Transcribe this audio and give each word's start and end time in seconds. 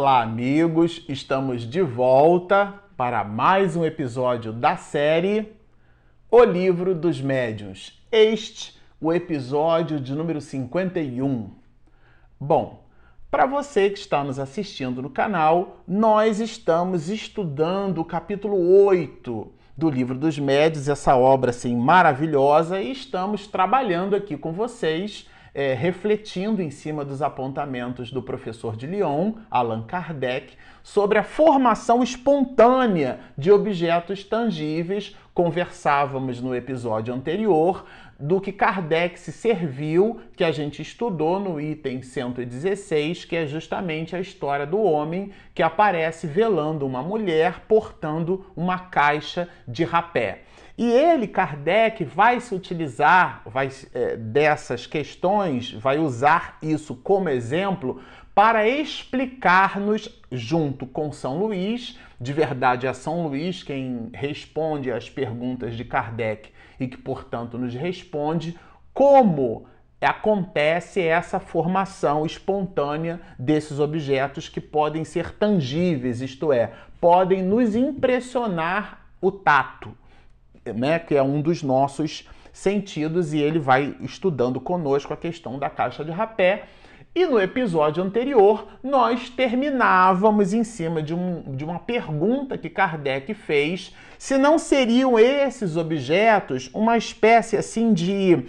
Olá, 0.00 0.22
amigos! 0.22 1.04
Estamos 1.08 1.68
de 1.68 1.82
volta 1.82 2.72
para 2.96 3.24
mais 3.24 3.74
um 3.74 3.84
episódio 3.84 4.52
da 4.52 4.76
série 4.76 5.52
O 6.30 6.44
Livro 6.44 6.94
dos 6.94 7.20
Médiuns. 7.20 8.00
Este, 8.12 8.78
o 9.00 9.12
episódio 9.12 9.98
de 9.98 10.14
número 10.14 10.40
51. 10.40 11.50
Bom, 12.38 12.84
para 13.28 13.44
você 13.44 13.90
que 13.90 13.98
está 13.98 14.22
nos 14.22 14.38
assistindo 14.38 15.02
no 15.02 15.10
canal, 15.10 15.82
nós 15.84 16.38
estamos 16.38 17.10
estudando 17.10 17.98
o 17.98 18.04
capítulo 18.04 18.56
8 18.84 19.52
do 19.76 19.90
Livro 19.90 20.16
dos 20.16 20.38
Médiuns, 20.38 20.88
essa 20.88 21.16
obra 21.16 21.50
assim 21.50 21.76
maravilhosa, 21.76 22.80
e 22.80 22.92
estamos 22.92 23.48
trabalhando 23.48 24.14
aqui 24.14 24.36
com 24.36 24.52
vocês 24.52 25.27
é, 25.54 25.74
refletindo 25.74 26.62
em 26.62 26.70
cima 26.70 27.04
dos 27.04 27.22
apontamentos 27.22 28.10
do 28.10 28.22
professor 28.22 28.76
de 28.76 28.86
Lyon, 28.86 29.34
Allan 29.50 29.82
Kardec, 29.82 30.54
sobre 30.82 31.18
a 31.18 31.22
formação 31.22 32.02
espontânea 32.02 33.20
de 33.36 33.50
objetos 33.50 34.24
tangíveis. 34.24 35.16
Conversávamos 35.34 36.40
no 36.40 36.54
episódio 36.54 37.14
anterior 37.14 37.84
do 38.18 38.40
que 38.40 38.50
Kardec 38.50 39.18
se 39.18 39.30
serviu, 39.30 40.20
que 40.36 40.42
a 40.42 40.50
gente 40.50 40.82
estudou 40.82 41.38
no 41.38 41.60
item 41.60 42.02
116, 42.02 43.24
que 43.24 43.36
é 43.36 43.46
justamente 43.46 44.16
a 44.16 44.20
história 44.20 44.66
do 44.66 44.82
homem 44.82 45.30
que 45.54 45.62
aparece 45.62 46.26
velando 46.26 46.84
uma 46.84 47.02
mulher 47.02 47.60
portando 47.68 48.44
uma 48.56 48.78
caixa 48.78 49.48
de 49.68 49.84
rapé. 49.84 50.47
E 50.78 50.88
ele, 50.88 51.26
Kardec, 51.26 52.04
vai 52.04 52.38
se 52.38 52.54
utilizar 52.54 53.42
vai, 53.44 53.68
é, 53.92 54.16
dessas 54.16 54.86
questões, 54.86 55.72
vai 55.72 55.98
usar 55.98 56.56
isso 56.62 56.94
como 56.94 57.28
exemplo 57.28 58.00
para 58.32 58.68
explicar-nos, 58.68 60.08
junto 60.30 60.86
com 60.86 61.10
São 61.10 61.36
Luís, 61.40 61.98
de 62.20 62.32
verdade 62.32 62.86
é 62.86 62.92
São 62.92 63.26
Luís 63.26 63.64
quem 63.64 64.08
responde 64.14 64.92
às 64.92 65.10
perguntas 65.10 65.74
de 65.74 65.84
Kardec 65.84 66.52
e 66.78 66.86
que, 66.86 66.96
portanto, 66.96 67.58
nos 67.58 67.74
responde 67.74 68.56
como 68.94 69.66
acontece 70.00 71.02
essa 71.02 71.40
formação 71.40 72.24
espontânea 72.24 73.20
desses 73.36 73.80
objetos 73.80 74.48
que 74.48 74.60
podem 74.60 75.04
ser 75.04 75.32
tangíveis, 75.32 76.20
isto 76.20 76.52
é, 76.52 76.70
podem 77.00 77.42
nos 77.42 77.74
impressionar 77.74 79.08
o 79.20 79.32
tato 79.32 79.92
né, 80.72 80.98
que 80.98 81.14
é 81.14 81.22
um 81.22 81.40
dos 81.40 81.62
nossos 81.62 82.28
sentidos, 82.52 83.32
e 83.32 83.38
ele 83.38 83.58
vai 83.58 83.94
estudando 84.00 84.60
conosco 84.60 85.12
a 85.12 85.16
questão 85.16 85.58
da 85.58 85.70
caixa 85.70 86.04
de 86.04 86.10
rapé. 86.10 86.64
E 87.14 87.26
no 87.26 87.40
episódio 87.40 88.02
anterior, 88.02 88.66
nós 88.82 89.30
terminávamos 89.30 90.52
em 90.52 90.62
cima 90.62 91.02
de, 91.02 91.14
um, 91.14 91.42
de 91.56 91.64
uma 91.64 91.78
pergunta 91.78 92.58
que 92.58 92.68
Kardec 92.68 93.32
fez: 93.34 93.94
se 94.18 94.36
não 94.36 94.58
seriam 94.58 95.18
esses 95.18 95.76
objetos 95.76 96.70
uma 96.74 96.96
espécie 96.96 97.56
assim 97.56 97.92
de 97.92 98.44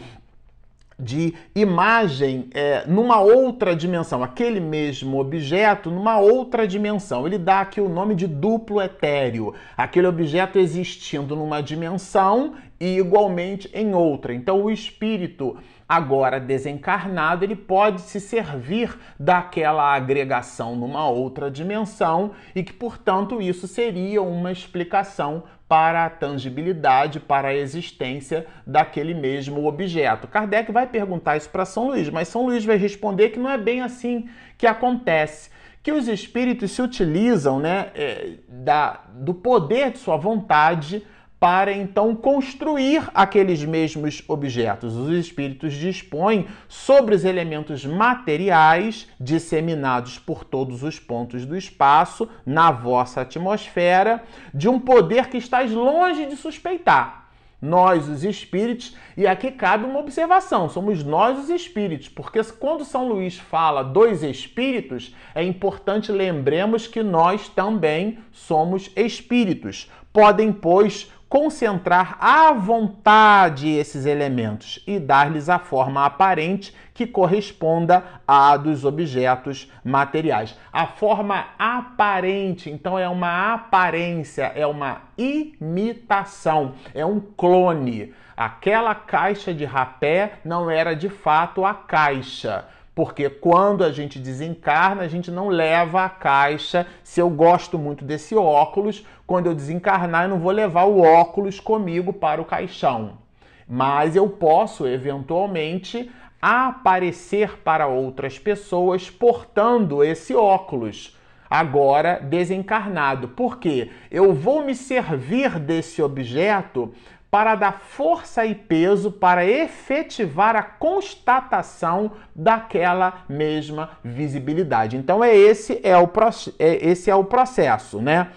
de 0.99 1.33
imagem 1.55 2.49
é, 2.53 2.85
numa 2.85 3.19
outra 3.21 3.75
dimensão, 3.75 4.23
aquele 4.23 4.59
mesmo 4.59 5.19
objeto 5.19 5.89
numa 5.89 6.19
outra 6.19 6.67
dimensão. 6.67 7.25
Ele 7.25 7.37
dá 7.37 7.61
aqui 7.61 7.79
o 7.79 7.87
nome 7.87 8.15
de 8.15 8.27
duplo 8.27 8.81
etéreo, 8.81 9.53
aquele 9.77 10.07
objeto 10.07 10.59
existindo 10.59 11.35
numa 11.35 11.61
dimensão 11.61 12.55
e 12.79 12.97
igualmente 12.97 13.69
em 13.73 13.93
outra. 13.93 14.33
Então 14.33 14.63
o 14.63 14.71
espírito 14.71 15.57
agora 15.89 16.39
desencarnado, 16.39 17.43
ele 17.43 17.55
pode 17.55 18.01
se 18.01 18.19
servir 18.19 18.95
daquela 19.19 19.95
agregação 19.95 20.75
numa 20.75 21.09
outra 21.09 21.49
dimensão 21.49 22.31
e 22.53 22.61
que, 22.61 22.71
portanto, 22.71 23.41
isso 23.41 23.67
seria 23.67 24.21
uma 24.21 24.51
explicação 24.51 25.43
para 25.69 26.05
a 26.05 26.09
tangibilidade, 26.09 27.19
para 27.19 27.49
a 27.49 27.55
existência 27.55 28.47
daquele 28.65 29.13
mesmo 29.13 29.67
objeto. 29.67 30.27
Kardec 30.27 30.71
vai 30.71 30.87
perguntar 30.87 31.37
isso 31.37 31.47
para 31.51 31.63
São 31.63 31.89
Luís, 31.89 32.09
mas 32.09 32.27
São 32.27 32.43
Luís 32.47 32.65
vai 32.65 32.75
responder 32.75 33.29
que 33.29 33.37
não 33.37 33.51
é 33.51 33.57
bem 33.57 33.81
assim 33.81 34.27
que 34.57 34.65
acontece. 34.65 35.51
Que 35.83 35.91
os 35.91 36.07
espíritos 36.07 36.71
se 36.71 36.81
utilizam 36.81 37.59
né, 37.59 37.91
é, 37.93 38.31
da, 38.47 39.01
do 39.13 39.33
poder 39.33 39.91
de 39.91 39.99
sua 39.99 40.17
vontade 40.17 41.05
para 41.39 41.71
então 41.71 42.15
construir 42.15 43.09
aqueles 43.13 43.63
mesmos 43.63 44.21
objetos. 44.27 44.95
Os 44.95 45.09
espíritos 45.11 45.73
dispõem 45.73 46.47
sobre 46.67 47.15
os 47.15 47.23
elementos 47.23 47.85
materiais 47.85 49.07
disseminados 49.19 50.19
por 50.19 50.43
todos 50.43 50.83
os 50.83 50.99
pontos 50.99 51.45
do 51.45 51.55
espaço, 51.55 52.27
na 52.45 52.71
vossa 52.71 53.21
atmosfera, 53.21 54.21
de 54.53 54.67
um 54.67 54.79
poder 54.79 55.27
que 55.27 55.37
estás 55.37 55.71
longe 55.71 56.25
de 56.25 56.35
suspeitar. 56.35 57.29
Nós, 57.61 58.07
os 58.07 58.23
espíritos, 58.23 58.95
e 59.17 59.27
aqui 59.27 59.51
cabe 59.51 59.83
uma 59.83 59.99
observação: 59.99 60.69
somos 60.69 61.03
nós 61.03 61.37
os 61.37 61.49
espíritos, 61.49 62.07
porque 62.07 62.41
quando 62.57 62.85
São 62.85 63.09
Luís 63.09 63.37
fala 63.37 63.83
dos 63.83 64.23
espíritos, 64.23 65.13
é 65.35 65.43
importante 65.43 66.09
lembremos 66.09 66.87
que 66.87 67.03
nós 67.03 67.49
também 67.49 68.19
somos 68.31 68.89
espíritos. 68.95 69.91
Podem, 70.13 70.53
pois, 70.53 71.11
concentrar 71.29 72.17
à 72.19 72.51
vontade 72.51 73.69
esses 73.69 74.07
elementos 74.07 74.83
e 74.87 74.99
dar-lhes 74.99 75.47
a 75.47 75.59
forma 75.59 76.03
aparente 76.03 76.75
que 76.91 77.05
corresponda 77.05 78.03
à 78.27 78.57
dos 78.57 78.83
objetos 78.83 79.71
materiais. 79.83 80.57
A 80.73 80.87
forma 80.87 81.45
aparente, 81.57 82.69
então, 82.69 82.97
é 82.97 83.07
uma 83.07 83.53
aparência, 83.53 84.51
é 84.55 84.65
uma 84.65 85.03
imitação, 85.15 86.73
é 86.95 87.05
um 87.05 87.19
clone. 87.19 88.11
Aquela 88.35 88.95
caixa 88.95 89.53
de 89.53 89.65
rapé 89.65 90.39
não 90.43 90.69
era 90.69 90.95
de 90.95 91.09
fato 91.09 91.63
a 91.63 91.73
caixa 91.73 92.65
porque 92.99 93.29
quando 93.29 93.85
a 93.85 93.93
gente 93.93 94.19
desencarna, 94.19 95.03
a 95.03 95.07
gente 95.07 95.31
não 95.31 95.47
leva 95.47 96.03
a 96.03 96.09
caixa. 96.09 96.85
Se 97.01 97.21
eu 97.21 97.29
gosto 97.29 97.79
muito 97.79 98.03
desse 98.03 98.35
óculos, 98.35 99.05
quando 99.25 99.45
eu 99.45 99.55
desencarnar, 99.55 100.23
eu 100.25 100.31
não 100.31 100.39
vou 100.39 100.51
levar 100.51 100.83
o 100.83 100.99
óculos 100.99 101.61
comigo 101.61 102.11
para 102.11 102.41
o 102.41 102.45
caixão. 102.45 103.19
Mas 103.65 104.17
eu 104.17 104.27
posso, 104.27 104.85
eventualmente, 104.85 106.11
aparecer 106.41 107.59
para 107.59 107.87
outras 107.87 108.37
pessoas 108.37 109.09
portando 109.09 110.03
esse 110.03 110.35
óculos 110.35 111.17
agora 111.49 112.19
desencarnado. 112.21 113.29
Porque 113.29 113.91
eu 114.11 114.33
vou 114.33 114.65
me 114.65 114.75
servir 114.75 115.57
desse 115.57 116.01
objeto 116.01 116.93
para 117.31 117.55
dar 117.55 117.79
força 117.81 118.45
e 118.45 118.55
peso 118.55 119.11
para 119.11 119.45
efetivar 119.45 120.55
a 120.55 120.63
constatação 120.63 122.11
daquela 122.35 123.23
mesma 123.29 123.91
visibilidade. 124.03 124.97
Então 124.97 125.23
é 125.23 125.35
esse 125.35 125.79
é 125.83 125.97
o, 125.97 126.09
é, 126.57 126.89
esse 126.89 127.09
é 127.09 127.15
o 127.15 127.23
processo, 127.23 128.01
né? 128.01 128.31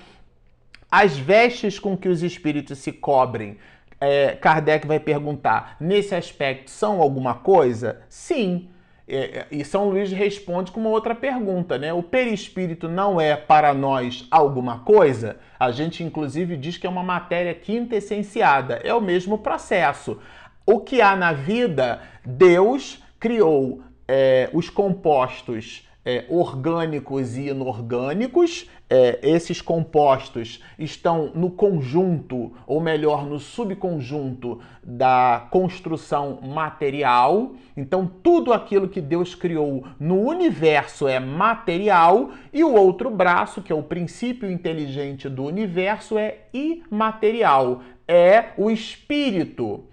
As 0.90 1.16
vestes 1.16 1.78
com 1.78 1.96
que 1.96 2.08
os 2.08 2.22
espíritos 2.22 2.78
se 2.78 2.92
cobrem, 2.92 3.56
é, 3.98 4.32
Kardec 4.32 4.86
vai 4.86 5.00
perguntar, 5.00 5.76
nesse 5.80 6.14
aspecto 6.14 6.70
são 6.70 7.00
alguma 7.00 7.34
coisa? 7.34 8.02
Sim, 8.10 8.68
é, 9.06 9.16
é, 9.16 9.46
e 9.50 9.64
São 9.64 9.88
Luís 9.88 10.12
responde 10.12 10.70
com 10.70 10.80
uma 10.80 10.90
outra 10.90 11.14
pergunta, 11.14 11.76
né? 11.76 11.92
O 11.92 12.02
perispírito 12.02 12.88
não 12.88 13.20
é 13.20 13.36
para 13.36 13.74
nós 13.74 14.26
alguma 14.30 14.80
coisa? 14.80 15.38
A 15.58 15.70
gente, 15.70 16.04
inclusive, 16.04 16.56
diz 16.56 16.76
que 16.76 16.86
é 16.86 16.90
uma 16.90 17.02
matéria 17.02 17.54
quintessenciada. 17.54 18.80
É 18.84 18.94
o 18.94 19.00
mesmo 19.00 19.38
processo. 19.38 20.18
O 20.64 20.78
que 20.78 21.02
há 21.02 21.16
na 21.16 21.32
vida, 21.32 22.00
Deus 22.24 23.02
criou 23.18 23.82
é, 24.06 24.48
os 24.52 24.70
compostos 24.70 25.88
é, 26.04 26.24
orgânicos 26.28 27.36
e 27.36 27.48
inorgânicos. 27.48 28.68
É, 28.88 29.18
esses 29.22 29.62
compostos 29.62 30.62
estão 30.78 31.30
no 31.34 31.50
conjunto, 31.50 32.52
ou 32.66 32.80
melhor, 32.80 33.24
no 33.24 33.40
subconjunto 33.40 34.60
da 34.82 35.46
construção 35.50 36.38
material. 36.42 37.52
Então, 37.76 38.10
tudo 38.22 38.52
aquilo 38.52 38.88
que 38.88 39.00
Deus 39.00 39.34
criou 39.34 39.84
no 39.98 40.20
universo 40.20 41.08
é 41.08 41.18
material, 41.18 42.32
e 42.52 42.62
o 42.62 42.74
outro 42.74 43.08
braço, 43.10 43.62
que 43.62 43.72
é 43.72 43.74
o 43.74 43.82
princípio 43.82 44.50
inteligente 44.50 45.28
do 45.28 45.44
universo, 45.44 46.18
é 46.18 46.40
imaterial 46.52 47.80
é 48.12 48.52
o 48.56 48.70
espírito 48.70 49.84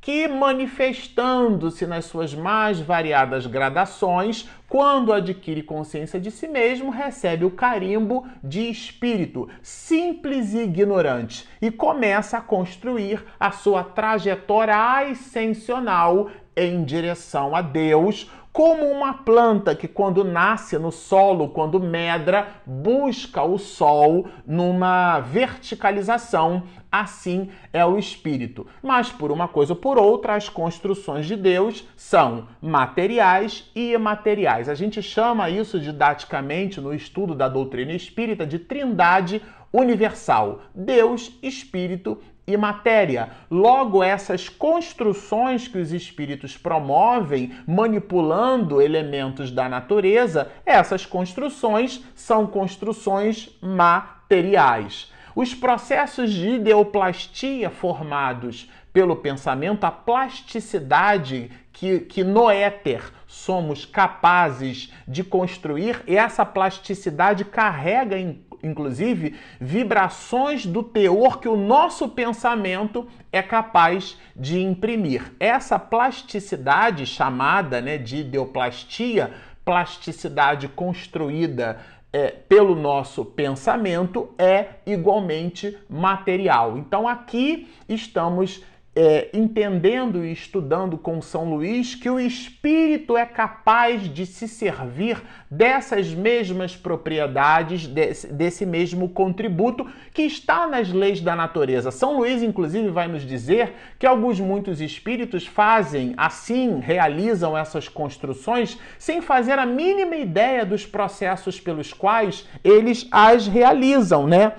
que, 0.00 0.26
manifestando-se 0.26 1.86
nas 1.86 2.06
suas 2.06 2.34
mais 2.34 2.80
variadas 2.80 3.46
gradações, 3.46 4.48
quando 4.68 5.14
adquire 5.14 5.62
consciência 5.62 6.20
de 6.20 6.30
si 6.30 6.46
mesmo, 6.46 6.90
recebe 6.90 7.44
o 7.44 7.50
carimbo 7.50 8.26
de 8.44 8.68
espírito, 8.68 9.48
simples 9.62 10.52
e 10.52 10.58
ignorante, 10.58 11.48
e 11.60 11.70
começa 11.70 12.36
a 12.36 12.42
construir 12.42 13.24
a 13.40 13.50
sua 13.50 13.82
trajetória 13.82 14.76
ascensional 14.76 16.28
em 16.54 16.84
direção 16.84 17.56
a 17.56 17.62
Deus, 17.62 18.30
como 18.52 18.84
uma 18.86 19.14
planta 19.14 19.74
que, 19.74 19.86
quando 19.86 20.24
nasce 20.24 20.76
no 20.78 20.90
solo, 20.90 21.48
quando 21.48 21.78
medra, 21.78 22.48
busca 22.66 23.42
o 23.42 23.56
sol 23.56 24.26
numa 24.46 25.20
verticalização. 25.20 26.64
Assim 26.90 27.50
é 27.72 27.84
o 27.84 27.98
espírito. 27.98 28.66
Mas, 28.82 29.10
por 29.10 29.30
uma 29.30 29.46
coisa 29.46 29.74
ou 29.74 29.78
por 29.78 29.98
outra, 29.98 30.34
as 30.34 30.48
construções 30.48 31.26
de 31.26 31.36
Deus 31.36 31.86
são 31.96 32.48
materiais 32.62 33.70
e 33.74 33.92
imateriais. 33.92 34.68
A 34.68 34.74
gente 34.74 35.02
chama 35.02 35.50
isso 35.50 35.78
didaticamente, 35.78 36.80
no 36.80 36.94
estudo 36.94 37.34
da 37.34 37.48
doutrina 37.48 37.92
espírita, 37.92 38.46
de 38.46 38.58
trindade 38.58 39.42
universal: 39.72 40.62
Deus, 40.74 41.32
Espírito 41.42 42.18
e 42.46 42.56
matéria. 42.56 43.28
Logo, 43.50 44.02
essas 44.02 44.48
construções 44.48 45.68
que 45.68 45.76
os 45.76 45.92
espíritos 45.92 46.56
promovem, 46.56 47.52
manipulando 47.66 48.80
elementos 48.80 49.50
da 49.50 49.68
natureza, 49.68 50.50
essas 50.64 51.04
construções 51.04 52.02
são 52.14 52.46
construções 52.46 53.50
materiais. 53.60 55.12
Os 55.34 55.54
processos 55.54 56.32
de 56.32 56.48
ideoplastia 56.56 57.70
formados 57.70 58.70
pelo 58.92 59.16
pensamento, 59.16 59.84
a 59.84 59.90
plasticidade 59.90 61.50
que, 61.72 62.00
que 62.00 62.24
no 62.24 62.50
éter 62.50 63.02
somos 63.26 63.84
capazes 63.84 64.92
de 65.06 65.22
construir, 65.22 66.02
e 66.06 66.16
essa 66.16 66.44
plasticidade 66.44 67.44
carrega 67.44 68.18
inclusive, 68.62 69.36
vibrações 69.60 70.66
do 70.66 70.82
teor 70.82 71.38
que 71.38 71.48
o 71.48 71.56
nosso 71.56 72.08
pensamento 72.08 73.06
é 73.32 73.42
capaz 73.42 74.16
de 74.34 74.60
imprimir. 74.60 75.32
Essa 75.38 75.78
plasticidade 75.78 77.06
chamada 77.06 77.80
né, 77.80 77.98
de 77.98 78.18
ideoplastia, 78.18 79.32
plasticidade 79.64 80.66
construída 80.66 81.78
é, 82.12 82.28
pelo 82.28 82.74
nosso 82.74 83.24
pensamento, 83.24 84.30
é 84.38 84.76
igualmente 84.86 85.76
material. 85.88 86.78
Então 86.78 87.06
aqui 87.06 87.68
estamos 87.88 88.62
é, 89.00 89.28
entendendo 89.32 90.24
e 90.24 90.32
estudando 90.32 90.98
com 90.98 91.22
São 91.22 91.54
Luís 91.54 91.94
que 91.94 92.10
o 92.10 92.18
espírito 92.18 93.16
é 93.16 93.24
capaz 93.24 94.12
de 94.12 94.26
se 94.26 94.48
servir 94.48 95.22
dessas 95.48 96.12
mesmas 96.12 96.74
propriedades, 96.74 97.86
desse, 97.86 98.26
desse 98.26 98.66
mesmo 98.66 99.08
contributo 99.08 99.86
que 100.12 100.22
está 100.22 100.66
nas 100.66 100.92
leis 100.92 101.20
da 101.20 101.36
natureza. 101.36 101.92
São 101.92 102.16
Luís, 102.16 102.42
inclusive, 102.42 102.88
vai 102.88 103.06
nos 103.06 103.24
dizer 103.24 103.72
que 104.00 104.06
alguns 104.06 104.40
muitos 104.40 104.80
espíritos 104.80 105.46
fazem 105.46 106.12
assim, 106.16 106.80
realizam 106.80 107.56
essas 107.56 107.86
construções 107.86 108.80
sem 108.98 109.20
fazer 109.22 109.60
a 109.60 109.64
mínima 109.64 110.16
ideia 110.16 110.66
dos 110.66 110.84
processos 110.84 111.60
pelos 111.60 111.92
quais 111.92 112.48
eles 112.64 113.06
as 113.12 113.46
realizam, 113.46 114.26
né? 114.26 114.54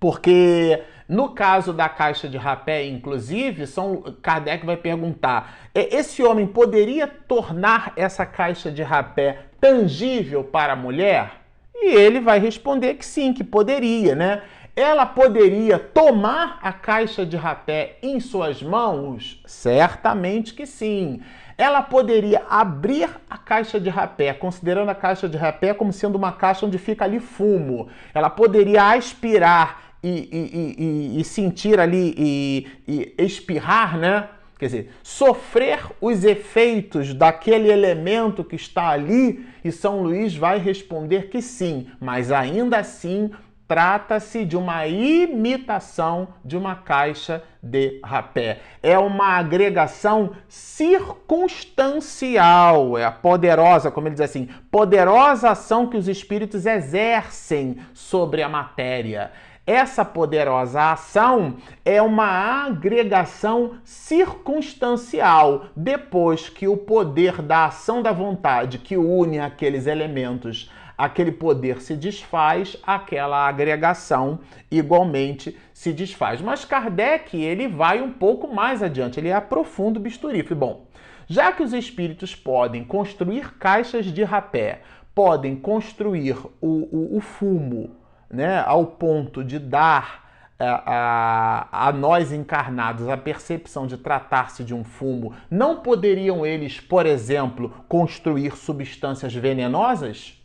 Porque 0.00 0.82
no 1.06 1.28
caso 1.28 1.72
da 1.72 1.88
caixa 1.88 2.28
de 2.28 2.38
rapé, 2.38 2.86
inclusive, 2.86 3.66
São 3.66 4.00
Kardec 4.22 4.64
vai 4.64 4.78
perguntar: 4.78 5.58
é, 5.74 5.94
esse 5.94 6.22
homem 6.22 6.46
poderia 6.46 7.06
tornar 7.06 7.92
essa 7.96 8.24
caixa 8.24 8.70
de 8.70 8.82
rapé 8.82 9.40
tangível 9.60 10.42
para 10.42 10.72
a 10.72 10.76
mulher? 10.76 11.32
E 11.74 11.94
ele 11.94 12.20
vai 12.20 12.38
responder 12.38 12.94
que 12.94 13.04
sim, 13.04 13.32
que 13.32 13.44
poderia, 13.44 14.14
né? 14.14 14.42
Ela 14.76 15.04
poderia 15.04 15.78
tomar 15.78 16.58
a 16.62 16.72
caixa 16.72 17.26
de 17.26 17.36
rapé 17.36 17.96
em 18.02 18.20
suas 18.20 18.62
mãos? 18.62 19.42
Certamente 19.44 20.54
que 20.54 20.64
sim. 20.64 21.20
Ela 21.58 21.82
poderia 21.82 22.42
abrir 22.48 23.10
a 23.28 23.36
caixa 23.36 23.78
de 23.80 23.90
rapé, 23.90 24.32
considerando 24.32 24.88
a 24.90 24.94
caixa 24.94 25.28
de 25.28 25.36
rapé 25.36 25.74
como 25.74 25.92
sendo 25.92 26.16
uma 26.16 26.32
caixa 26.32 26.64
onde 26.64 26.78
fica 26.78 27.04
ali 27.04 27.20
fumo. 27.20 27.88
Ela 28.14 28.30
poderia 28.30 28.94
aspirar 28.94 29.89
e, 30.02 31.14
e, 31.16 31.20
e, 31.20 31.24
sentir 31.24 31.78
ali 31.78 32.14
e, 32.16 33.14
espirrar, 33.18 33.98
né? 33.98 34.28
Quer 34.58 34.66
dizer, 34.66 34.90
sofrer 35.02 35.80
os 36.00 36.22
efeitos 36.22 37.14
daquele 37.14 37.70
elemento 37.70 38.44
que 38.44 38.56
está 38.56 38.88
ali, 38.88 39.46
e 39.64 39.72
São 39.72 40.02
Luís 40.02 40.36
vai 40.36 40.58
responder 40.58 41.30
que 41.30 41.40
sim, 41.40 41.86
mas 41.98 42.30
ainda 42.30 42.78
assim 42.78 43.30
trata-se 43.70 44.44
de 44.44 44.56
uma 44.56 44.84
imitação 44.88 46.34
de 46.44 46.56
uma 46.56 46.74
caixa 46.74 47.44
de 47.62 48.00
rapé. 48.04 48.58
É 48.82 48.98
uma 48.98 49.38
agregação 49.38 50.32
circunstancial, 50.48 52.98
é 52.98 53.04
a 53.04 53.12
poderosa, 53.12 53.88
como 53.88 54.08
ele 54.08 54.14
diz 54.14 54.22
assim, 54.22 54.48
poderosa 54.72 55.50
ação 55.50 55.86
que 55.86 55.96
os 55.96 56.08
espíritos 56.08 56.66
exercem 56.66 57.78
sobre 57.94 58.42
a 58.42 58.48
matéria. 58.48 59.30
Essa 59.66 60.04
poderosa 60.04 60.92
ação 60.92 61.56
é 61.84 62.00
uma 62.00 62.64
agregação 62.66 63.78
circunstancial 63.84 65.66
depois 65.76 66.48
que 66.48 66.66
o 66.66 66.76
poder 66.76 67.42
da 67.42 67.66
ação 67.66 68.02
da 68.02 68.10
vontade 68.10 68.78
que 68.78 68.96
une 68.96 69.38
aqueles 69.38 69.86
elementos 69.86 70.70
aquele 71.00 71.32
poder 71.32 71.80
se 71.80 71.96
desfaz, 71.96 72.76
aquela 72.82 73.48
agregação 73.48 74.40
igualmente 74.70 75.56
se 75.72 75.94
desfaz. 75.94 76.42
Mas 76.42 76.66
Kardec, 76.66 77.40
ele 77.40 77.66
vai 77.66 78.02
um 78.02 78.12
pouco 78.12 78.46
mais 78.46 78.82
adiante, 78.82 79.18
ele 79.18 79.32
aprofunda 79.32 79.98
o 79.98 80.02
bisturi. 80.02 80.42
Bom, 80.54 80.86
já 81.26 81.52
que 81.52 81.62
os 81.62 81.72
espíritos 81.72 82.34
podem 82.34 82.84
construir 82.84 83.54
caixas 83.54 84.06
de 84.06 84.22
rapé, 84.22 84.82
podem 85.14 85.56
construir 85.56 86.36
o, 86.60 86.68
o, 86.68 87.16
o 87.16 87.20
fumo, 87.20 87.96
né, 88.30 88.62
ao 88.64 88.86
ponto 88.86 89.42
de 89.42 89.58
dar 89.58 90.30
a, 90.58 90.64
é, 90.64 90.68
a, 90.68 91.88
a, 91.88 91.92
nós 91.92 92.32
encarnados 92.32 93.08
a 93.08 93.16
percepção 93.16 93.86
de 93.86 93.96
tratar-se 93.96 94.62
de 94.62 94.74
um 94.74 94.84
fumo, 94.84 95.34
não 95.50 95.80
poderiam 95.80 96.44
eles, 96.44 96.78
por 96.78 97.06
exemplo, 97.06 97.74
construir 97.88 98.56
substâncias 98.56 99.34
venenosas? 99.34 100.38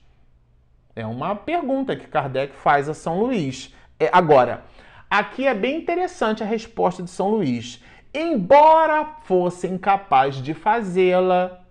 É 0.95 1.05
uma 1.05 1.35
pergunta 1.35 1.95
que 1.95 2.07
Kardec 2.07 2.55
faz 2.55 2.87
a 2.87 2.93
São 2.93 3.19
Luís. 3.19 3.73
É, 3.99 4.09
agora, 4.13 4.63
aqui 5.09 5.45
é 5.45 5.53
bem 5.53 5.77
interessante 5.77 6.41
a 6.41 6.45
resposta 6.45 7.03
de 7.03 7.09
São 7.09 7.29
Luís. 7.29 7.83
Embora 8.13 9.17
fossem 9.23 9.77
capazes 9.77 10.41
de 10.41 10.53
fazê-la, 10.53 11.64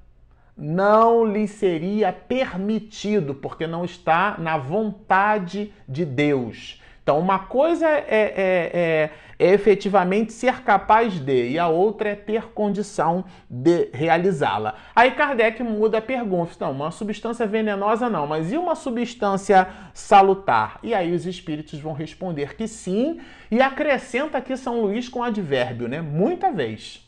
não 0.56 1.24
lhe 1.24 1.48
seria 1.48 2.12
permitido, 2.12 3.34
porque 3.34 3.66
não 3.66 3.84
está 3.84 4.36
na 4.38 4.56
vontade 4.56 5.72
de 5.88 6.04
Deus. 6.04 6.80
Então, 7.04 7.18
uma 7.18 7.38
coisa 7.38 7.86
é, 7.86 8.06
é, 8.08 9.10
é, 9.38 9.46
é, 9.46 9.52
efetivamente 9.52 10.32
ser 10.32 10.62
capaz 10.62 11.20
de, 11.20 11.50
e 11.50 11.58
a 11.58 11.68
outra 11.68 12.08
é 12.08 12.14
ter 12.14 12.46
condição 12.54 13.26
de 13.50 13.90
realizá-la. 13.92 14.74
Aí 14.96 15.10
Kardec 15.10 15.62
muda 15.62 15.98
a 15.98 16.00
pergunta: 16.00 16.52
não, 16.60 16.72
uma 16.72 16.90
substância 16.90 17.46
venenosa 17.46 18.08
não, 18.08 18.26
mas 18.26 18.50
e 18.50 18.56
uma 18.56 18.74
substância 18.74 19.68
salutar? 19.92 20.78
E 20.82 20.94
aí 20.94 21.14
os 21.14 21.26
espíritos 21.26 21.78
vão 21.78 21.92
responder 21.92 22.56
que 22.56 22.66
sim, 22.66 23.20
e 23.50 23.60
acrescenta 23.60 24.38
aqui 24.38 24.56
São 24.56 24.80
Luís 24.80 25.06
com 25.06 25.22
advérbio, 25.22 25.86
né? 25.86 26.00
Muita 26.00 26.50
vez. 26.50 27.03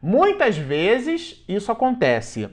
Muitas 0.00 0.56
vezes 0.56 1.44
isso 1.48 1.72
acontece. 1.72 2.48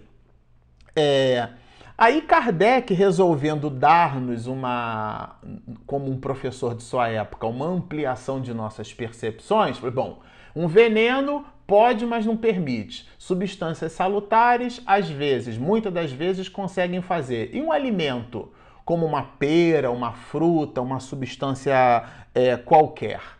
É, 0.96 1.50
aí 1.98 2.22
Kardec 2.22 2.94
resolvendo 2.94 3.70
dar-nos 3.70 4.48
uma, 4.48 5.36
como 5.86 6.10
um 6.10 6.20
professor 6.20 6.74
de 6.74 6.82
sua 6.82 7.08
época, 7.10 7.46
uma 7.46 7.68
ampliação 7.68 8.42
de 8.42 8.54
nossas 8.54 8.94
percepções, 8.94 9.78
foi 9.78 9.92
bom. 9.92 10.22
Um 10.56 10.68
veneno 10.68 11.46
pode, 11.68 12.06
mas 12.06 12.25
não 12.25 12.36
permite. 12.36 13.08
Substâncias 13.18 13.92
salutares, 13.92 14.82
às 14.86 15.08
vezes, 15.10 15.58
muitas 15.58 15.94
das 15.94 16.12
vezes, 16.12 16.50
conseguem 16.50 17.02
fazer. 17.02 17.52
E 17.54 17.62
um 17.62 17.72
alimento, 17.72 18.52
como 18.84 19.06
uma 19.06 19.22
pera, 19.22 19.92
uma 19.92 20.14
fruta, 20.14 20.82
uma 20.82 21.00
substância 21.00 22.04
é, 22.34 22.58
qualquer 22.58 23.35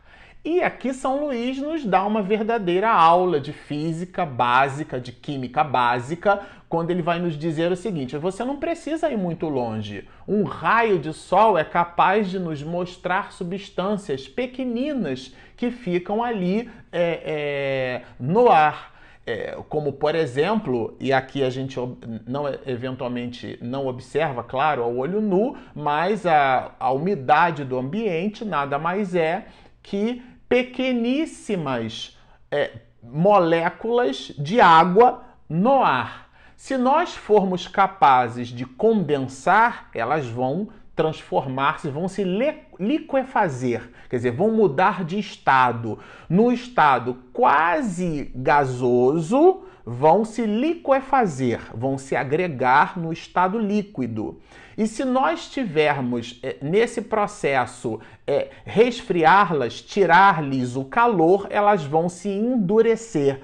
e 0.46 0.62
aqui 0.62 0.94
São 0.94 1.26
Luís 1.26 1.58
nos 1.58 1.84
dá 1.84 2.06
uma 2.06 2.22
verdadeira 2.22 2.92
aula 2.92 3.40
de 3.42 3.52
física 3.52 4.24
básica, 4.24 5.02
de 5.02 5.12
química 5.12 5.64
básica, 5.64 6.40
quando 6.70 6.92
ele 6.92 7.02
vai 7.02 7.18
nos 7.18 7.36
dizer 7.36 7.72
o 7.72 7.76
seguinte: 7.76 8.16
você 8.16 8.46
não 8.46 8.58
precisa 8.58 9.10
ir 9.10 9.18
muito 9.18 9.50
longe. 9.50 10.08
Um 10.28 10.44
raio 10.44 11.00
de 11.00 11.14
sol 11.14 11.58
é 11.58 11.64
capaz 11.64 12.30
de 12.30 12.38
nos 12.38 12.62
mostrar 12.62 13.32
substâncias 13.32 14.28
pequeninas 14.28 15.34
que 15.58 15.72
ficam 15.72 16.24
ali 16.24 16.70
é, 16.92 17.22
é, 17.26 18.02
no 18.20 18.50
ar. 18.52 18.94
É, 19.28 19.58
como 19.68 19.94
por 19.94 20.14
exemplo, 20.14 20.96
e 21.00 21.12
aqui 21.12 21.44
a 21.44 21.50
gente 21.50 21.80
não 22.28 22.44
eventualmente 22.68 23.58
não 23.60 23.88
observa, 23.88 24.44
claro, 24.44 24.84
ao 24.84 24.96
olho 24.96 25.20
nu, 25.20 25.58
mas 25.74 26.28
a, 26.28 26.76
a 26.80 26.92
umidade 26.92 27.64
do 27.64 27.76
ambiente 27.76 28.46
nada 28.46 28.78
mais 28.78 29.16
é 29.16 29.48
que 29.82 30.22
pequeníssimas 30.48 32.18
é, 32.52 32.72
moléculas 33.02 34.34
de 34.38 34.60
água 34.60 35.24
no 35.50 35.84
ar. 35.84 36.30
Se 36.56 36.78
nós 36.78 37.16
formos 37.16 37.68
capazes 37.68 38.48
de 38.48 38.66
condensar, 38.66 39.90
elas 39.94 40.26
vão 40.26 40.70
transformar-se, 40.96 41.90
vão 41.90 42.08
se 42.08 42.24
liquefazer, 42.24 43.92
quer 44.10 44.16
dizer, 44.16 44.32
vão 44.32 44.52
mudar 44.52 45.04
de 45.04 45.20
estado. 45.20 46.00
No 46.30 46.52
estado 46.52 47.18
quase 47.34 48.32
gasoso, 48.34 49.66
vão 49.86 50.24
se 50.24 50.46
liquefazer, 50.46 51.60
vão 51.76 51.98
se 51.98 52.16
agregar 52.16 52.98
no 52.98 53.12
estado 53.12 53.60
líquido. 53.60 54.40
E 54.78 54.88
se 54.88 55.06
nós 55.06 55.48
tivermos 55.48 56.40
é, 56.44 56.58
nesse 56.62 57.02
processo 57.02 58.00
é, 58.28 58.50
resfriá-las, 58.66 59.82
tirar-lhes 59.82 60.76
o 60.76 60.84
calor, 60.84 61.48
elas 61.50 61.84
vão 61.86 62.10
se 62.10 62.30
endurecer. 62.30 63.40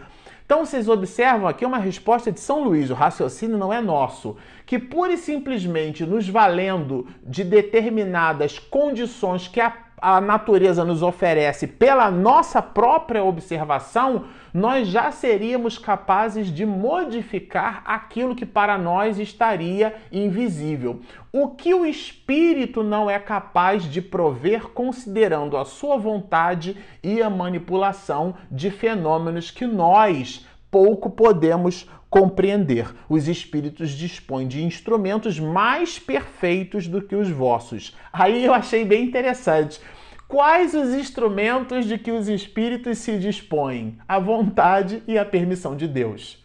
Então 0.46 0.66
vocês 0.66 0.90
observam 0.90 1.48
aqui 1.48 1.66
uma 1.66 1.78
resposta 1.78 2.30
de 2.30 2.42
São 2.42 2.62
Luís, 2.66 2.90
o 2.90 2.94
raciocínio 2.94 3.58
não 3.58 3.72
é 3.72 3.80
nosso, 3.80 4.36
que 4.66 4.78
pura 4.78 5.14
e 5.14 5.18
simplesmente 5.18 6.06
nos 6.06 6.28
valendo 6.28 7.08
de 7.24 7.46
determinadas 7.46 8.60
condições 8.60 9.48
que 9.48 9.62
a, 9.62 9.74
a 10.02 10.20
natureza 10.20 10.84
nos 10.84 11.04
oferece 11.04 11.68
pela 11.68 12.10
nossa 12.10 12.60
própria 12.62 13.24
observação, 13.24 14.26
nós 14.52 14.88
já 14.88 15.12
seríamos 15.12 15.78
capazes 15.78 16.48
de 16.48 16.66
modificar 16.66 17.84
aquilo 17.86 18.36
que 18.36 18.46
para 18.46 18.78
nós 18.80 19.20
estaria 19.20 19.96
invisível. 20.12 21.02
O 21.32 21.50
que 21.50 21.74
o 21.74 21.86
espírito 21.86 22.82
não 22.82 23.10
é 23.10 23.20
capaz 23.20 23.84
de 23.84 24.02
prover, 24.02 24.70
considerando 24.70 25.56
a 25.56 25.64
sua 25.64 25.98
vontade 25.98 26.76
e 27.04 27.22
a 27.22 27.30
manipulação 27.30 28.34
de 28.50 28.72
fenômenos 28.72 29.52
que 29.52 29.68
nós 29.68 30.46
pouco 30.72 31.10
podemos 31.10 31.88
compreender. 32.12 32.94
Os 33.08 33.30
espíritos 33.30 33.92
dispõem 33.92 34.46
de 34.46 34.62
instrumentos 34.62 35.40
mais 35.40 35.98
perfeitos 35.98 36.86
do 36.86 37.02
que 37.02 37.16
os 37.16 37.30
vossos. 37.30 37.98
Aí 38.12 38.44
eu 38.44 38.54
achei 38.54 38.84
bem 38.84 39.06
interessante. 39.06 39.80
Quais 40.28 40.74
os 40.74 40.94
instrumentos 40.94 41.86
de 41.86 41.98
que 41.98 42.12
os 42.12 42.28
espíritos 42.28 42.98
se 42.98 43.18
dispõem? 43.18 43.98
A 44.08 44.20
vontade 44.20 45.02
e 45.08 45.18
a 45.18 45.26
permissão 45.26 45.76
de 45.76 45.88
Deus. 45.88 46.41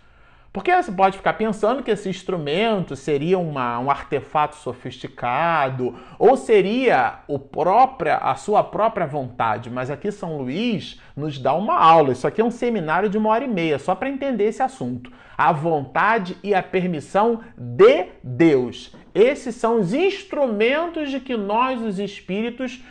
Porque 0.57 0.75
você 0.75 0.91
pode 0.91 1.19
ficar 1.19 1.35
pensando 1.35 1.83
que 1.83 1.91
esse 1.91 2.09
instrumento 2.09 2.97
seria 2.97 3.39
uma, 3.39 3.79
um 3.79 3.91
artefato 3.91 4.57
sofisticado 4.57 5.95
ou 6.19 6.35
seria 6.35 7.19
o 7.29 7.39
própria, 7.39 8.17
a 8.17 8.35
sua 8.37 8.65
própria 8.65 9.07
vontade, 9.07 9.69
mas 9.69 9.91
aqui 9.91 10.11
São 10.11 10.39
Luís 10.39 10.99
nos 11.15 11.39
dá 11.39 11.53
uma 11.53 11.77
aula. 11.79 12.13
Isso 12.13 12.27
aqui 12.27 12.41
é 12.41 12.45
um 12.45 12.51
seminário 12.51 13.11
de 13.11 13.19
uma 13.19 13.29
hora 13.29 13.45
e 13.45 13.49
meia, 13.49 13.79
só 13.79 13.95
para 13.95 14.09
entender 14.09 14.45
esse 14.45 14.63
assunto. 14.63 15.13
A 15.37 15.53
vontade 15.53 16.39
e 16.43 16.55
a 16.55 16.63
permissão 16.63 17.41
de 17.55 18.07
Deus. 18.25 18.97
Esses 19.15 19.57
são 19.57 19.79
os 19.79 19.93
instrumentos 19.93 21.11
de 21.11 21.21
que 21.21 21.37
nós, 21.37 21.83
os 21.83 21.99
espíritos, 21.99 22.83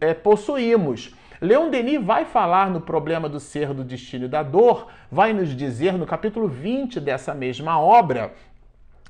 é, 0.00 0.12
possuímos. 0.12 1.14
Leon 1.42 1.70
Denis 1.70 2.00
vai 2.00 2.24
falar 2.24 2.70
no 2.70 2.80
problema 2.80 3.28
do 3.28 3.40
ser, 3.40 3.74
do 3.74 3.82
destino 3.82 4.26
e 4.26 4.28
da 4.28 4.44
dor, 4.44 4.86
vai 5.10 5.32
nos 5.32 5.56
dizer 5.56 5.94
no 5.94 6.06
capítulo 6.06 6.46
20 6.46 7.00
dessa 7.00 7.34
mesma 7.34 7.80
obra, 7.80 8.32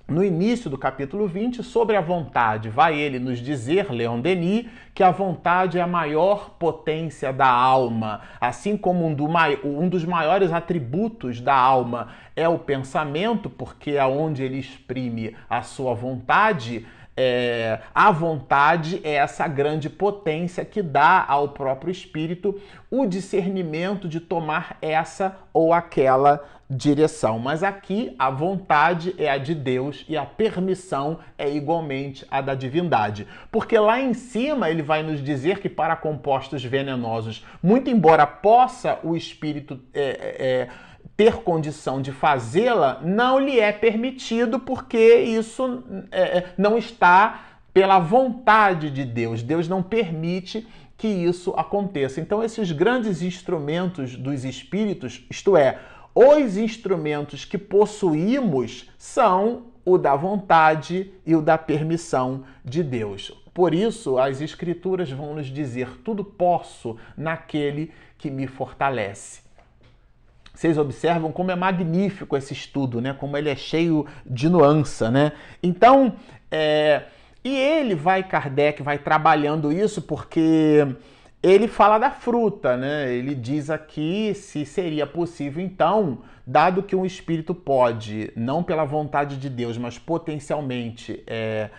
no 0.09 0.25
início 0.25 0.71
do 0.71 0.79
capítulo 0.79 1.29
20, 1.29 1.63
sobre 1.63 1.95
a 1.95 2.01
vontade. 2.01 2.71
Vai 2.71 2.99
ele 2.99 3.19
nos 3.19 3.39
dizer, 3.39 3.93
Leon 3.93 4.19
Denis, 4.19 4.65
que 4.95 5.03
a 5.03 5.11
vontade 5.11 5.77
é 5.77 5.83
a 5.83 5.87
maior 5.87 6.57
potência 6.59 7.35
da 7.35 7.49
alma, 7.49 8.23
assim 8.41 8.79
como 8.79 9.05
um, 9.07 9.13
do, 9.13 9.27
um 9.63 9.87
dos 9.87 10.07
maiores 10.07 10.55
atributos 10.55 11.39
da 11.39 11.55
alma 11.55 12.09
é 12.35 12.49
o 12.49 12.59
pensamento, 12.59 13.51
porque 13.51 13.91
é 13.91 14.07
onde 14.07 14.43
ele 14.43 14.59
exprime 14.59 15.37
a 15.51 15.61
sua 15.61 15.93
vontade 15.93 16.87
é, 17.17 17.81
a 17.95 18.11
vontade 18.11 19.01
é 19.05 19.15
essa 19.15 19.47
grande 19.47 19.91
potência 19.91 20.65
que 20.65 20.83
dá 20.83 21.25
ao 21.27 21.49
próprio 21.49 21.91
espírito 21.91 22.59
o 22.91 23.07
discernimento 23.07 24.09
de 24.09 24.19
tomar 24.19 24.79
essa 24.81 25.37
ou 25.53 25.73
aquela 25.75 26.43
direção. 26.71 27.39
Mas 27.39 27.63
aqui 27.63 28.15
a 28.19 28.31
vontade 28.31 29.15
é 29.19 29.31
a 29.31 29.37
de 29.37 29.55
Deus 29.55 30.07
e 30.09 30.17
a 30.17 30.25
permissão 30.25 31.19
é 31.37 31.51
igualmente 31.51 32.25
a 32.31 32.41
da 32.41 32.55
divindade. 32.55 33.27
Porque 33.51 33.79
lá 33.79 34.01
em 34.01 34.15
cima 34.15 34.71
ele 34.71 34.83
vai 34.83 35.03
nos 35.03 35.23
dizer 35.23 35.59
que 35.61 35.69
para 35.69 35.95
compostos 35.97 36.65
venenosos, 36.65 37.45
muito 37.63 37.91
embora 37.91 38.27
possa 38.27 38.99
o 39.03 39.15
espírito. 39.15 39.79
É, 39.93 40.69
é, 40.69 40.92
ter 41.17 41.37
condição 41.43 42.01
de 42.01 42.11
fazê-la, 42.11 43.01
não 43.03 43.39
lhe 43.39 43.61
é 43.61 43.71
permitido, 43.73 44.59
porque 44.59 45.17
isso 45.17 45.83
é, 46.11 46.39
é, 46.39 46.55
não 46.57 46.79
está 46.79 47.59
pela 47.73 47.99
vontade 47.99 48.91
de 48.91 49.05
Deus. 49.05 49.43
Deus 49.43 49.69
não 49.69 49.83
permite 49.83 50.67
que 50.97 51.09
isso 51.09 51.53
aconteça. 51.57 52.21
Então, 52.21 52.43
esses 52.43 52.71
grandes 52.73 53.23
instrumentos 53.23 54.17
dos 54.17 54.45
espíritos, 54.45 55.25
isto 55.31 55.57
é, 55.57 55.79
os 56.15 56.57
instrumentos 56.57 57.45
que 57.45 57.59
possuímos, 57.59 58.91
são 58.99 59.67
o 59.85 59.99
da 59.99 60.15
vontade 60.15 61.13
e 61.27 61.35
o 61.35 61.43
da 61.43 61.59
permissão 61.59 62.45
de 62.65 62.83
Deus. 62.83 63.33
Por 63.53 63.75
isso, 63.75 64.19
as 64.19 64.41
Escrituras 64.41 65.11
vão 65.11 65.35
nos 65.35 65.47
dizer: 65.47 65.99
tudo 66.03 66.25
posso 66.25 66.97
naquele 67.17 67.93
que 68.17 68.31
me 68.31 68.47
fortalece. 68.47 69.43
Vocês 70.55 70.77
observam 70.77 71.33
como 71.33 71.51
é 71.51 71.57
magnífico 71.57 72.37
esse 72.37 72.53
estudo, 72.53 73.01
né? 73.01 73.15
Como 73.15 73.37
ele 73.37 73.49
é 73.49 73.57
cheio 73.57 74.07
de 74.25 74.49
nuance, 74.49 75.09
né? 75.09 75.33
Então, 75.63 76.15
é... 76.51 77.05
e 77.43 77.57
ele 77.57 77.95
vai, 77.95 78.23
Kardec, 78.23 78.83
vai 78.83 78.99
trabalhando 78.99 79.73
isso 79.73 80.03
porque 80.03 80.87
ele 81.43 81.67
fala 81.67 81.99
da 81.99 82.11
fruta, 82.11 82.77
né? 82.77 83.13
Ele 83.13 83.35
diz 83.35 83.69
aqui 83.71 84.33
se 84.35 84.65
seria 84.65 85.07
possível, 85.07 85.63
então, 85.63 86.19
dado 86.47 86.83
que 86.83 86.95
um 86.95 87.05
espírito 87.05 87.55
pode, 87.55 88.31
não 88.37 88.63
pela 88.63 88.85
vontade 88.85 89.37
de 89.39 89.49
Deus, 89.49 89.77
mas 89.77 89.99
potencialmente 89.99 91.23
é, 91.27 91.71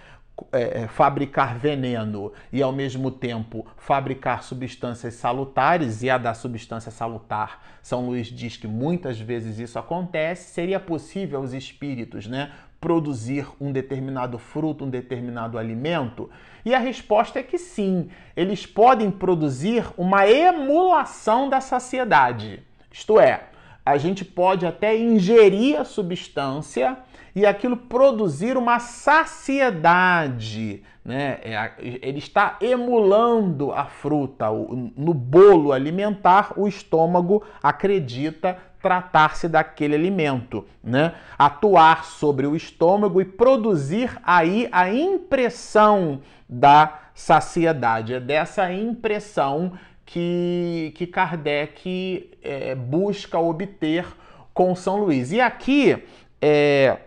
é, 0.51 0.81
é, 0.81 0.87
fabricar 0.87 1.57
veneno 1.57 2.33
e 2.51 2.61
ao 2.61 2.71
mesmo 2.71 3.11
tempo 3.11 3.65
fabricar 3.77 4.43
substâncias 4.43 5.13
salutares 5.13 6.01
e 6.01 6.09
a 6.09 6.17
da 6.17 6.33
substância 6.33 6.91
salutar, 6.91 7.61
São 7.83 8.07
Luís 8.07 8.27
diz 8.27 8.57
que 8.57 8.67
muitas 8.67 9.19
vezes 9.19 9.59
isso 9.59 9.77
acontece, 9.77 10.51
seria 10.51 10.79
possível 10.79 11.39
aos 11.39 11.53
espíritos, 11.53 12.25
né, 12.25 12.51
produzir 12.81 13.47
um 13.61 13.71
determinado 13.71 14.39
fruto, 14.39 14.85
um 14.85 14.89
determinado 14.89 15.57
alimento? 15.57 16.29
E 16.65 16.73
a 16.73 16.79
resposta 16.79 17.39
é 17.39 17.43
que 17.43 17.59
sim, 17.59 18.09
eles 18.35 18.65
podem 18.65 19.11
produzir 19.11 19.85
uma 19.95 20.27
emulação 20.27 21.47
da 21.47 21.61
saciedade. 21.61 22.63
Isto 22.91 23.19
é, 23.19 23.49
a 23.85 23.97
gente 23.97 24.25
pode 24.25 24.65
até 24.65 24.97
ingerir 24.97 25.79
a 25.79 25.85
substância 25.85 26.97
e 27.35 27.45
aquilo 27.45 27.75
produzir 27.75 28.57
uma 28.57 28.79
saciedade. 28.79 30.83
Né? 31.03 31.39
É 31.43 31.71
ele 31.79 32.19
está 32.19 32.57
emulando 32.61 33.71
a 33.71 33.85
fruta. 33.85 34.47
No 34.95 35.13
bolo 35.13 35.71
alimentar, 35.71 36.53
o 36.55 36.67
estômago 36.67 37.43
acredita 37.61 38.57
tratar-se 38.81 39.47
daquele 39.47 39.95
alimento, 39.95 40.65
né? 40.83 41.13
Atuar 41.39 42.03
sobre 42.03 42.45
o 42.45 42.53
estômago 42.53 43.21
e 43.21 43.25
produzir 43.25 44.19
aí 44.21 44.67
a 44.73 44.93
impressão 44.93 46.19
da 46.49 46.99
saciedade. 47.15 48.15
É 48.15 48.19
dessa 48.19 48.73
impressão 48.73 49.71
que, 50.05 50.91
que 50.95 51.07
Kardec 51.07 52.29
é, 52.43 52.75
busca 52.75 53.39
obter 53.39 54.05
com 54.53 54.75
São 54.75 54.97
Luís. 54.97 55.31
E 55.31 55.39
aqui, 55.39 56.03
é, 56.41 56.97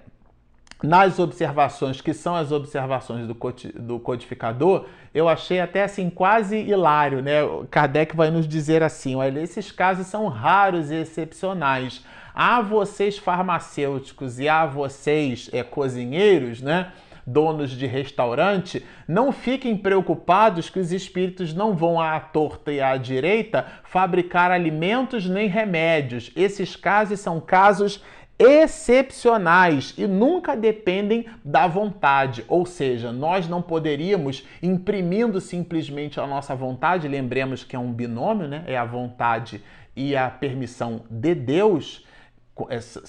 nas 0.83 1.19
observações, 1.19 2.01
que 2.01 2.13
são 2.13 2.35
as 2.35 2.53
observações 2.53 3.27
do 3.27 3.99
codificador, 3.99 4.87
eu 5.15 5.29
achei 5.29 5.61
até 5.61 5.85
assim 5.85 6.11
quase 6.11 6.57
hilário, 6.57 7.23
né? 7.23 7.41
Kardec 7.71 8.15
vai 8.15 8.31
nos 8.31 8.47
dizer 8.47 8.83
assim: 8.83 9.15
olha, 9.15 9.41
esses 9.41 9.73
casos 9.73 10.07
são 10.07 10.29
raros 10.29 10.91
e 10.91 10.97
excepcionais. 10.97 12.05
A 12.35 12.61
vocês 12.61 13.17
farmacêuticos 13.17 14.39
e 14.39 14.47
a 14.47 14.67
vocês 14.67 15.49
é, 15.53 15.63
cozinheiros, 15.63 16.61
né? 16.61 16.93
Donos 17.27 17.71
de 17.71 17.87
restaurante, 17.87 18.85
não 19.09 19.33
fiquem 19.33 19.77
preocupados 19.77 20.71
que 20.71 20.79
os 20.79 20.93
espíritos 20.93 21.53
não 21.53 21.75
vão 21.75 21.99
à 21.99 22.21
torta 22.21 22.71
e 22.71 22.81
à 22.81 22.97
direita 22.97 23.67
fabricar 23.83 24.53
alimentos 24.53 25.27
nem 25.27 25.49
remédios. 25.49 26.31
Esses 26.37 26.77
casos 26.77 27.19
são 27.19 27.41
casos 27.41 28.01
excepcionais 28.39 29.95
e 29.97 30.07
nunca 30.07 30.55
dependem 30.55 31.27
da 31.45 31.67
vontade, 31.67 32.45
ou 32.49 32.67
seja, 32.67 33.11
nós 33.11 33.49
não 33.49 33.63
poderíamos 33.63 34.47
imprimindo 34.63 35.41
simplesmente 35.41 36.21
a 36.21 36.27
nossa 36.27 36.55
vontade, 36.55 37.09
lembremos 37.09 37.65
que 37.65 37.75
é 37.75 37.79
um 37.79 37.93
binômio, 37.93 38.47
né? 38.47 38.63
É 38.67 38.77
a 38.77 38.85
vontade 38.85 39.63
e 39.95 40.15
a 40.15 40.29
permissão 40.29 41.05
de 41.11 41.35
Deus, 41.35 42.05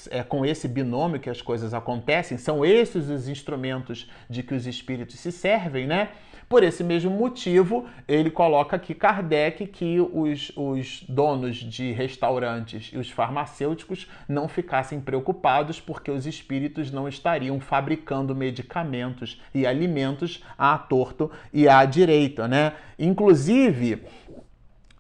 é 0.10 0.24
com 0.24 0.46
esse 0.46 0.68
binômio 0.68 1.20
que 1.20 1.30
as 1.30 1.42
coisas 1.42 1.74
acontecem, 1.74 2.38
são 2.38 2.66
esses 2.66 3.10
os 3.10 3.28
instrumentos 3.28 4.10
de 4.30 4.44
que 4.44 4.54
os 4.54 4.66
espíritos 4.66 5.20
se 5.20 5.32
servem, 5.32 5.88
né? 5.88 6.10
Por 6.50 6.64
esse 6.64 6.82
mesmo 6.82 7.12
motivo, 7.12 7.86
ele 8.08 8.32
coloca 8.32 8.78
aqui 8.78 8.96
Kardec 8.96 9.68
que 9.68 10.00
os, 10.00 10.50
os 10.56 11.04
donos 11.10 11.58
de 11.58 11.92
restaurantes 11.92 12.90
e 12.94 12.98
os 12.98 13.12
farmacêuticos 13.12 14.08
não 14.30 14.48
ficassem 14.48 15.02
preocupados 15.02 15.82
porque 15.82 16.10
os 16.10 16.26
espíritos 16.26 16.90
não 16.90 17.06
estariam 17.06 17.60
fabricando 17.60 18.34
medicamentos 18.34 19.42
e 19.54 19.68
alimentos 19.68 20.42
à 20.58 20.78
torto 20.78 21.30
e 21.52 21.68
à 21.68 21.84
direita, 21.84 22.48
né? 22.48 22.76
Inclusive, 22.98 24.04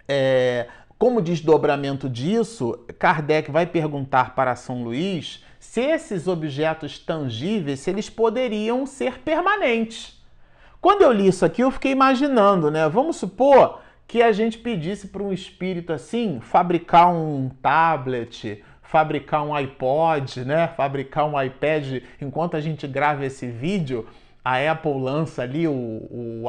é, 0.05 0.67
como 0.97 1.21
desdobramento 1.21 2.09
disso, 2.09 2.77
Kardec 2.99 3.49
vai 3.51 3.65
perguntar 3.65 4.35
para 4.35 4.53
São 4.57 4.83
Luís 4.83 5.45
se 5.61 5.79
esses 5.79 6.27
objetos 6.27 6.99
tangíveis 6.99 7.79
se 7.79 7.89
eles 7.89 8.09
poderiam 8.09 8.85
ser 8.85 9.19
permanentes. 9.19 10.16
Quando 10.87 11.01
eu 11.01 11.11
li 11.11 11.27
isso 11.27 11.43
aqui, 11.43 11.61
eu 11.61 11.69
fiquei 11.69 11.91
imaginando, 11.91 12.71
né? 12.71 12.87
Vamos 12.87 13.17
supor 13.17 13.81
que 14.07 14.21
a 14.21 14.31
gente 14.31 14.57
pedisse 14.57 15.09
para 15.09 15.21
um 15.21 15.33
espírito 15.33 15.91
assim 15.91 16.39
fabricar 16.39 17.13
um 17.13 17.49
tablet, 17.61 18.63
fabricar 18.81 19.45
um 19.45 19.53
iPod, 19.53 20.45
né? 20.45 20.69
Fabricar 20.77 21.25
um 21.25 21.41
iPad. 21.41 22.01
Enquanto 22.21 22.55
a 22.55 22.61
gente 22.61 22.87
grava 22.87 23.25
esse 23.25 23.47
vídeo, 23.47 24.07
a 24.41 24.71
Apple 24.71 24.97
lança 24.97 25.41
ali 25.41 25.67
o, 25.67 25.73
o 25.73 26.43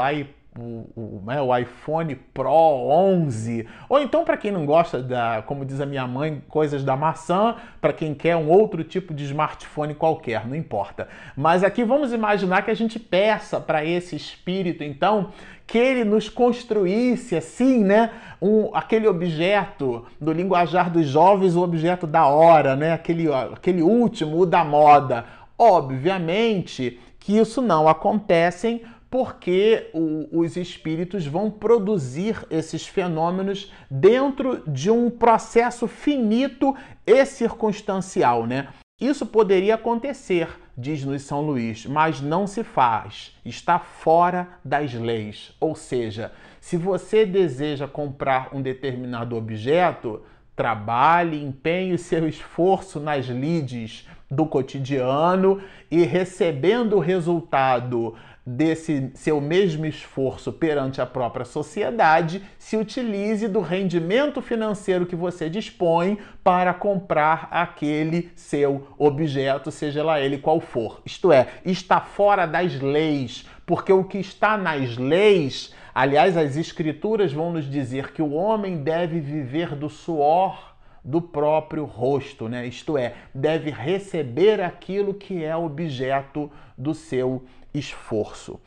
o, 0.57 0.91
o, 0.97 1.23
né, 1.25 1.41
o, 1.41 1.57
iPhone 1.57 2.15
Pro 2.15 2.51
11, 2.51 3.67
ou 3.89 4.01
então 4.01 4.25
para 4.25 4.37
quem 4.37 4.51
não 4.51 4.67
gosta 4.67 5.03
da, 5.03 5.43
como 5.43 5.65
diz 5.65 5.81
a 5.81 5.87
minha 5.87 6.07
mãe, 6.07 6.43
coisas 6.49 6.85
da 6.85 6.97
maçã, 6.97 7.57
para 7.81 7.93
quem 7.93 8.15
quer 8.15 8.37
um 8.37 8.49
outro 8.49 8.83
tipo 8.83 9.15
de 9.15 9.25
smartphone 9.25 9.95
qualquer, 9.95 10.47
não 10.47 10.57
importa. 10.57 11.09
Mas 11.37 11.63
aqui 11.63 11.85
vamos 11.85 12.13
imaginar 12.13 12.63
que 12.63 12.71
a 12.71 12.75
gente 12.75 12.99
peça 12.99 13.61
para 13.61 13.85
esse 13.85 14.17
espírito, 14.17 14.83
então, 14.83 15.31
que 15.67 15.79
ele 15.79 16.03
nos 16.03 16.29
construísse 16.29 17.37
assim, 17.37 17.85
né, 17.85 18.11
um, 18.41 18.75
aquele 18.75 19.07
objeto 19.07 20.07
do 20.21 20.33
linguajar 20.33 20.91
dos 20.91 21.07
jovens, 21.07 21.55
o 21.55 21.63
objeto 21.63 22.07
da 22.07 22.27
hora, 22.27 22.75
né, 22.75 22.93
aquele, 22.93 23.33
aquele 23.33 23.83
último, 23.83 24.41
o 24.41 24.47
da 24.47 24.65
moda. 24.65 25.25
Obviamente 25.57 27.01
que 27.19 27.37
isso 27.37 27.61
não 27.61 27.87
acontece 27.87 28.83
porque 29.11 29.89
o, 29.93 30.41
os 30.41 30.57
espíritos 30.57 31.27
vão 31.27 31.51
produzir 31.51 32.45
esses 32.51 32.87
fenômenos 32.87 33.73
dentro 33.91 34.63
de 34.67 34.91
um 34.91 35.11
processo 35.11 35.87
finito 35.87 36.75
e 37.07 37.25
circunstancial, 37.25 38.47
né? 38.47 38.69
Isso 39.01 39.25
poderia 39.25 39.77
acontecer, 39.77 40.49
diz-nos 40.77 41.23
São 41.23 41.41
Luís, 41.41 41.87
mas 41.87 42.21
não 42.21 42.49
se 42.49 42.65
faz. 42.65 43.33
Está 43.45 43.79
fora 43.79 44.49
das 44.65 44.93
leis. 44.93 45.55
Ou 45.61 45.77
seja, 45.77 46.33
se 46.61 46.77
você 46.77 47.25
deseja 47.25 47.87
comprar 47.87 48.51
um 48.53 48.61
determinado 48.61 49.37
objeto, 49.37 50.21
trabalhe, 50.57 51.41
empenhe 51.41 51.97
seu 51.97 52.29
esforço 52.29 52.99
nas 52.99 53.27
lides 53.27 54.09
do 54.29 54.45
cotidiano 54.45 55.63
e 55.89 56.03
recebendo 56.03 56.97
o 56.97 57.01
resultado 57.01 58.17
desse 58.51 59.11
seu 59.15 59.43
mesmo 59.43 59.85
esforço 59.85 60.51
perante 60.51 61.03
a 61.03 61.07
própria 61.07 61.45
sociedade, 61.45 62.43
se 62.59 62.79
utilize 62.79 63.47
do 63.47 63.61
rendimento 63.61 64.41
financeiro 64.41 65.05
que 65.05 65.15
você 65.15 65.51
dispõe 65.51 66.19
para 66.43 66.73
comprar 66.73 67.49
aquele 67.51 68.31
seu 68.35 68.89
objeto, 68.97 69.71
seja 69.71 70.03
lá 70.03 70.19
ele 70.19 70.39
qual 70.39 70.61
for. 70.61 71.03
Isto 71.05 71.31
é, 71.31 71.49
está 71.63 72.01
fora 72.01 72.47
das 72.47 72.81
leis, 72.81 73.47
porque 73.67 73.93
o 73.93 74.03
que 74.03 74.19
está 74.19 74.57
nas 74.57 74.97
leis, 74.97 75.75
aliás, 75.95 76.35
as 76.35 76.57
escrituras 76.57 77.31
vão 77.33 77.53
nos 77.53 77.69
dizer 77.69 78.13
que 78.13 78.23
o 78.23 78.33
homem 78.33 78.79
deve 78.79 79.21
viver 79.21 79.75
do 79.75 79.91
suor 79.91 80.69
do 81.05 81.23
próprio 81.23 81.85
rosto, 81.85 82.49
né? 82.49 82.67
Isto 82.67 82.99
é, 82.99 83.15
deve 83.35 83.71
receber 83.71 84.61
aquilo 84.61 85.15
que 85.15 85.43
é 85.43 85.57
objeto 85.57 86.51
do 86.77 86.93
seu 86.93 87.45
esforço. 87.79 88.61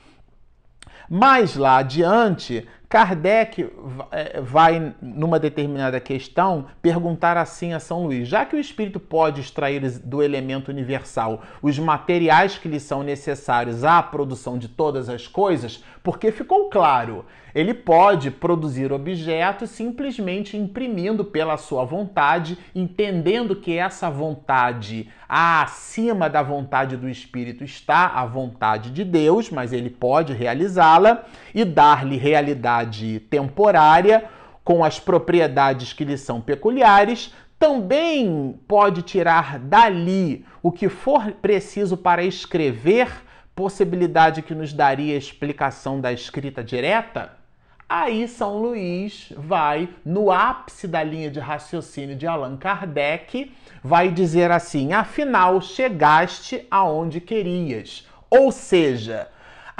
Mais 1.09 1.55
lá 1.55 1.77
adiante, 1.77 2.67
Kardec 2.91 3.71
eh, 4.11 4.41
vai, 4.41 4.93
numa 5.01 5.39
determinada 5.39 5.97
questão, 5.97 6.65
perguntar 6.81 7.37
assim 7.37 7.71
a 7.71 7.79
São 7.79 8.03
Luís: 8.03 8.27
já 8.27 8.45
que 8.45 8.53
o 8.53 8.59
espírito 8.59 8.99
pode 8.99 9.39
extrair 9.39 9.79
do 9.99 10.21
elemento 10.21 10.69
universal 10.69 11.41
os 11.61 11.79
materiais 11.79 12.57
que 12.57 12.67
lhe 12.67 12.81
são 12.81 13.01
necessários 13.01 13.85
à 13.85 14.03
produção 14.03 14.57
de 14.57 14.67
todas 14.67 15.07
as 15.07 15.25
coisas, 15.25 15.81
porque 16.03 16.33
ficou 16.33 16.69
claro? 16.69 17.23
Ele 17.53 17.73
pode 17.73 18.31
produzir 18.31 18.91
objetos 18.91 19.71
simplesmente 19.71 20.55
imprimindo 20.55 21.25
pela 21.25 21.57
sua 21.57 21.83
vontade, 21.83 22.57
entendendo 22.73 23.55
que 23.55 23.77
essa 23.77 24.09
vontade 24.09 25.09
acima 25.27 26.29
da 26.29 26.41
vontade 26.41 26.97
do 26.97 27.09
espírito 27.09 27.63
está 27.63 28.07
a 28.07 28.25
vontade 28.25 28.89
de 28.91 29.03
Deus, 29.03 29.49
mas 29.49 29.71
ele 29.73 29.89
pode 29.89 30.33
realizá-la 30.33 31.25
e 31.53 31.63
dar-lhe 31.63 32.17
realidade 32.17 32.80
temporária 33.29 34.25
com 34.63 34.83
as 34.83 34.99
propriedades 34.99 35.93
que 35.93 36.05
lhe 36.05 36.17
são 36.17 36.39
peculiares, 36.39 37.33
também 37.57 38.59
pode 38.67 39.01
tirar 39.03 39.59
dali 39.59 40.45
o 40.63 40.71
que 40.71 40.89
for 40.89 41.31
preciso 41.33 41.95
para 41.95 42.23
escrever, 42.23 43.07
possibilidade 43.55 44.41
que 44.41 44.55
nos 44.55 44.73
daria 44.73 45.15
explicação 45.15 46.01
da 46.01 46.11
escrita 46.11 46.63
direta? 46.63 47.41
Aí 47.87 48.25
São 48.25 48.57
Luís 48.57 49.33
vai, 49.35 49.89
no 50.05 50.31
ápice 50.31 50.87
da 50.87 51.03
linha 51.03 51.29
de 51.29 51.41
raciocínio 51.41 52.15
de 52.15 52.25
Allan 52.25 52.55
Kardec, 52.55 53.51
vai 53.83 54.09
dizer 54.09 54.49
assim: 54.49 54.93
afinal, 54.93 55.59
chegaste 55.59 56.65
aonde 56.71 57.19
querias. 57.19 58.07
Ou 58.29 58.49
seja, 58.49 59.27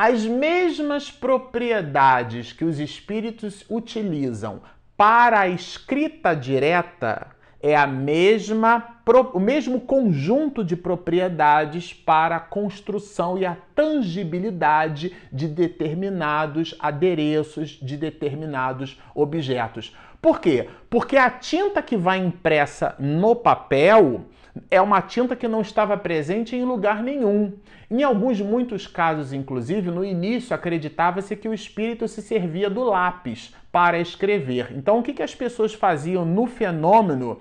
as 0.03 0.25
mesmas 0.25 1.11
propriedades 1.11 2.51
que 2.51 2.65
os 2.65 2.79
espíritos 2.79 3.63
utilizam 3.69 4.63
para 4.97 5.41
a 5.41 5.47
escrita 5.47 6.33
direta 6.33 7.27
é 7.61 7.75
a 7.75 7.85
mesma, 7.85 8.99
o 9.31 9.39
mesmo 9.39 9.79
conjunto 9.79 10.63
de 10.63 10.75
propriedades 10.75 11.93
para 11.93 12.37
a 12.37 12.39
construção 12.39 13.37
e 13.37 13.45
a 13.45 13.55
tangibilidade 13.75 15.15
de 15.31 15.47
determinados 15.47 16.73
adereços, 16.79 17.69
de 17.79 17.95
determinados 17.95 18.99
objetos. 19.13 19.95
Por 20.19 20.41
quê? 20.41 20.67
Porque 20.89 21.15
a 21.15 21.29
tinta 21.29 21.79
que 21.79 21.95
vai 21.95 22.17
impressa 22.17 22.95
no 22.97 23.35
papel 23.35 24.25
é 24.69 24.81
uma 24.81 25.01
tinta 25.01 25.35
que 25.35 25.47
não 25.47 25.61
estava 25.61 25.97
presente 25.97 26.55
em 26.55 26.63
lugar 26.63 27.01
nenhum. 27.01 27.53
Em 27.89 28.03
alguns, 28.03 28.39
muitos 28.39 28.87
casos, 28.87 29.33
inclusive, 29.33 29.91
no 29.91 30.03
início 30.03 30.55
acreditava-se 30.55 31.35
que 31.35 31.47
o 31.47 31.53
espírito 31.53 32.07
se 32.07 32.21
servia 32.21 32.69
do 32.69 32.83
lápis 32.83 33.53
para 33.71 33.99
escrever. 33.99 34.73
Então, 34.75 34.99
o 34.99 35.03
que, 35.03 35.13
que 35.13 35.23
as 35.23 35.35
pessoas 35.35 35.73
faziam 35.73 36.25
no 36.25 36.45
fenômeno, 36.45 37.39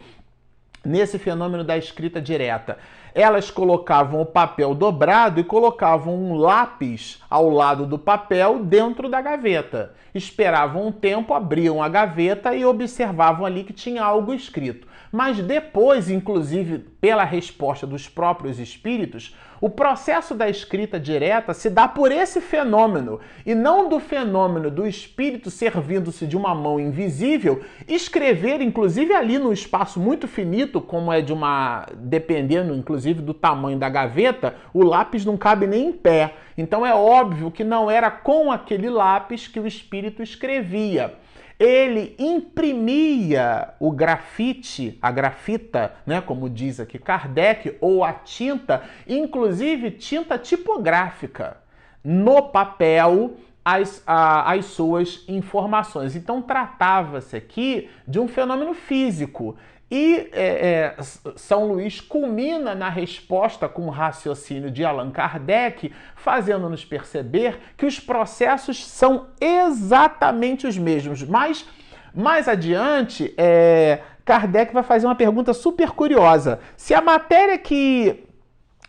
nesse 0.85 1.19
fenômeno 1.19 1.65
da 1.65 1.77
escrita 1.77 2.21
direta? 2.21 2.79
Elas 3.15 3.51
colocavam 3.51 4.21
o 4.21 4.27
papel 4.27 4.75
dobrado 4.75 5.41
e 5.41 5.45
colocavam 5.45 6.15
um 6.15 6.35
lápis 6.35 7.21
ao 7.29 7.49
lado 7.49 7.87
do 7.87 7.99
papel 7.99 8.65
dentro 8.65 9.09
da 9.09 9.21
gaveta. 9.21 9.95
Esperavam 10.15 10.87
um 10.87 10.93
tempo, 10.93 11.35
abriam 11.35 11.83
a 11.83 11.89
gaveta 11.89 12.55
e 12.55 12.65
observavam 12.65 13.45
ali 13.45 13.65
que 13.65 13.73
tinha 13.73 14.03
algo 14.03 14.33
escrito. 14.33 14.87
Mas 15.11 15.39
depois, 15.41 16.09
inclusive 16.09 16.79
pela 17.01 17.25
resposta 17.25 17.87
dos 17.87 18.09
próprios 18.09 18.61
espíritos, 18.61 19.35
o 19.61 19.69
processo 19.69 20.35
da 20.35 20.49
escrita 20.49 20.99
direta 20.99 21.53
se 21.53 21.69
dá 21.69 21.87
por 21.87 22.11
esse 22.11 22.41
fenômeno 22.41 23.21
e 23.45 23.55
não 23.55 23.89
do 23.89 24.01
fenômeno 24.01 24.71
do 24.71 24.87
espírito 24.87 25.51
servindo-se 25.51 26.27
de 26.27 26.37
uma 26.37 26.55
mão 26.55 26.81
invisível, 26.81 27.61
escrever, 27.87 28.63
inclusive 28.63 29.13
ali 29.13 29.39
no 29.39 29.53
espaço 29.53 30.01
muito 30.01 30.27
finito, 30.27 30.81
como 30.81 31.13
é 31.13 31.21
de 31.21 31.33
uma. 31.33 31.87
dependendo 31.95 32.75
inclusive 32.75 33.21
do 33.21 33.35
tamanho 33.35 33.79
da 33.79 33.89
gaveta, 33.89 34.55
o 34.73 34.83
lápis 34.83 35.25
não 35.25 35.37
cabe 35.37 35.67
nem 35.67 35.89
em 35.89 35.93
pé. 35.93 36.35
Então 36.57 36.87
é 36.87 36.95
óbvio 36.95 37.51
que 37.51 37.65
não 37.65 37.91
era 37.91 38.11
com 38.11 38.51
aquele 38.51 38.89
lápis 38.89 39.47
que 39.47 39.61
o 39.61 39.67
espírito 39.67 40.23
escrevia 40.23 41.15
ele 41.61 42.17
imprimia 42.19 43.75
o 43.79 43.91
grafite, 43.93 44.99
a 45.03 45.11
grafita, 45.11 45.93
né, 46.07 46.19
como 46.23 46.49
diz 46.49 46.81
aqui 46.81 46.99
Kardec, 46.99 47.77
ou 47.83 48.03
a 48.03 48.15
tinta, 48.15 48.83
inclusive 49.07 49.91
tinta 49.91 50.39
tipográfica, 50.39 51.59
no 52.03 52.45
papel 52.45 53.35
as, 53.63 54.03
a, 54.07 54.51
as 54.51 54.65
suas 54.65 55.23
informações. 55.29 56.17
Então, 56.17 56.41
tratava-se 56.41 57.37
aqui 57.37 57.91
de 58.09 58.19
um 58.19 58.27
fenômeno 58.27 58.73
físico. 58.73 59.55
E 59.91 60.29
é, 60.33 60.95
é, 60.99 61.03
São 61.35 61.67
Luís 61.67 62.01
culmina 62.01 62.75
na 62.75 62.89
resposta 62.89 63.69
com 63.69 63.87
o 63.87 63.91
raciocínio 63.91 64.71
de 64.71 64.85
Allan 64.85 65.11
Kardec, 65.11 65.93
fazendo-nos 66.15 66.85
perceber 66.85 67.59
que 67.77 67.85
os 67.85 67.99
processos 67.99 68.87
são 68.87 69.27
exatamente 69.41 70.67
os 70.67 70.79
mesmos. 70.79 71.25
Mas 71.25 71.67
mais 72.15 72.47
adiante, 72.47 73.35
é, 73.37 74.01
Kardec 74.25 74.73
vai 74.73 74.85
fazer 74.85 75.07
uma 75.07 75.17
pergunta 75.17 75.53
super 75.53 75.91
curiosa. 75.91 76.61
Se 76.77 76.95
a 76.95 77.01
matéria 77.01 77.59
que 77.59 78.27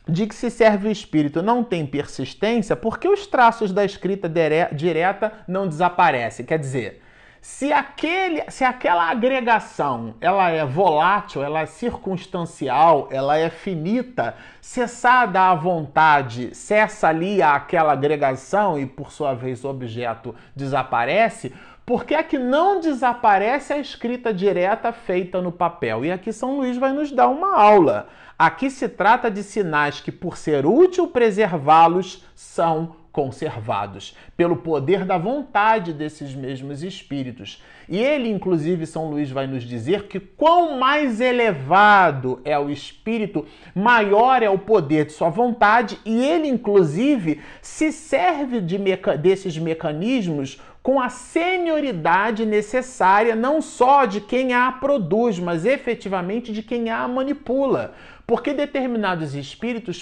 de 0.07 0.25
que 0.25 0.35
se 0.35 0.49
serve 0.49 0.87
o 0.87 0.91
espírito 0.91 1.41
não 1.41 1.63
tem 1.63 1.85
persistência, 1.85 2.75
por 2.75 2.99
que 2.99 3.07
os 3.07 3.27
traços 3.27 3.71
da 3.71 3.85
escrita 3.85 4.29
direta 4.71 5.31
não 5.47 5.67
desaparecem? 5.67 6.45
Quer 6.45 6.59
dizer, 6.59 7.00
se, 7.41 7.73
aquele, 7.73 8.43
se 8.49 8.63
aquela 8.63 9.09
agregação 9.09 10.13
ela 10.21 10.51
é 10.51 10.63
volátil, 10.63 11.43
ela 11.43 11.61
é 11.61 11.65
circunstancial, 11.65 13.07
ela 13.09 13.35
é 13.35 13.49
finita, 13.49 14.35
cessada 14.61 15.41
a 15.41 15.55
vontade, 15.55 16.53
cessa 16.53 17.07
ali 17.07 17.41
aquela 17.41 17.93
agregação 17.93 18.79
e 18.79 18.85
por 18.85 19.11
sua 19.11 19.33
vez 19.33 19.63
o 19.63 19.69
objeto 19.69 20.35
desaparece, 20.55 21.51
por 21.83 22.05
que 22.05 22.13
é 22.13 22.21
que 22.21 22.37
não 22.37 22.79
desaparece 22.79 23.73
a 23.73 23.79
escrita 23.79 24.31
direta 24.31 24.93
feita 24.93 25.41
no 25.41 25.51
papel? 25.51 26.05
E 26.05 26.11
aqui 26.11 26.31
São 26.31 26.57
Luís 26.57 26.77
vai 26.77 26.93
nos 26.93 27.11
dar 27.11 27.27
uma 27.27 27.59
aula. 27.59 28.07
Aqui 28.37 28.69
se 28.69 28.87
trata 28.87 29.31
de 29.31 29.41
sinais 29.41 29.99
que, 29.99 30.11
por 30.11 30.37
ser 30.37 30.65
útil 30.65 31.07
preservá-los, 31.07 32.23
são 32.35 33.00
conservados 33.11 34.15
pelo 34.37 34.55
poder 34.55 35.05
da 35.05 35.17
vontade 35.17 35.93
desses 35.93 36.33
mesmos 36.33 36.81
espíritos. 36.81 37.61
E 37.89 37.97
ele, 37.97 38.29
inclusive, 38.29 38.85
São 38.85 39.09
Luís 39.09 39.29
vai 39.29 39.47
nos 39.47 39.63
dizer 39.63 40.07
que 40.07 40.19
quão 40.19 40.79
mais 40.79 41.19
elevado 41.19 42.41
é 42.45 42.57
o 42.57 42.69
espírito, 42.69 43.45
maior 43.75 44.41
é 44.41 44.49
o 44.49 44.57
poder 44.57 45.05
de 45.05 45.11
sua 45.11 45.29
vontade, 45.29 45.99
e 46.05 46.23
ele, 46.23 46.47
inclusive, 46.47 47.41
se 47.61 47.91
serve 47.91 48.61
de 48.61 48.79
meca 48.79 49.17
desses 49.17 49.57
mecanismos 49.57 50.61
com 50.81 50.99
a 50.99 51.09
senioridade 51.09 52.45
necessária 52.45 53.35
não 53.35 53.61
só 53.61 54.05
de 54.05 54.19
quem 54.19 54.53
a 54.53 54.71
produz, 54.71 55.37
mas 55.37 55.65
efetivamente 55.65 56.51
de 56.51 56.63
quem 56.63 56.89
a 56.89 57.07
manipula. 57.07 57.93
Porque 58.25 58.53
determinados 58.53 59.35
espíritos 59.35 60.01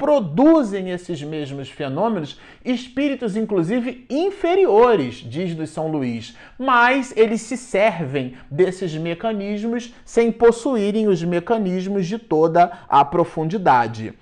produzem 0.00 0.90
esses 0.90 1.22
mesmos 1.22 1.68
fenômenos, 1.68 2.40
espíritos 2.64 3.36
inclusive 3.36 4.06
inferiores, 4.08 5.16
diz 5.16 5.54
do 5.54 5.66
São 5.66 5.88
Luís, 5.88 6.34
mas 6.58 7.14
eles 7.14 7.42
se 7.42 7.54
servem 7.54 8.34
desses 8.50 8.94
mecanismos 8.94 9.92
sem 10.02 10.32
possuírem 10.32 11.06
os 11.06 11.22
mecanismos 11.22 12.06
de 12.06 12.18
toda 12.18 12.72
a 12.88 13.04
profundidade. 13.04 14.14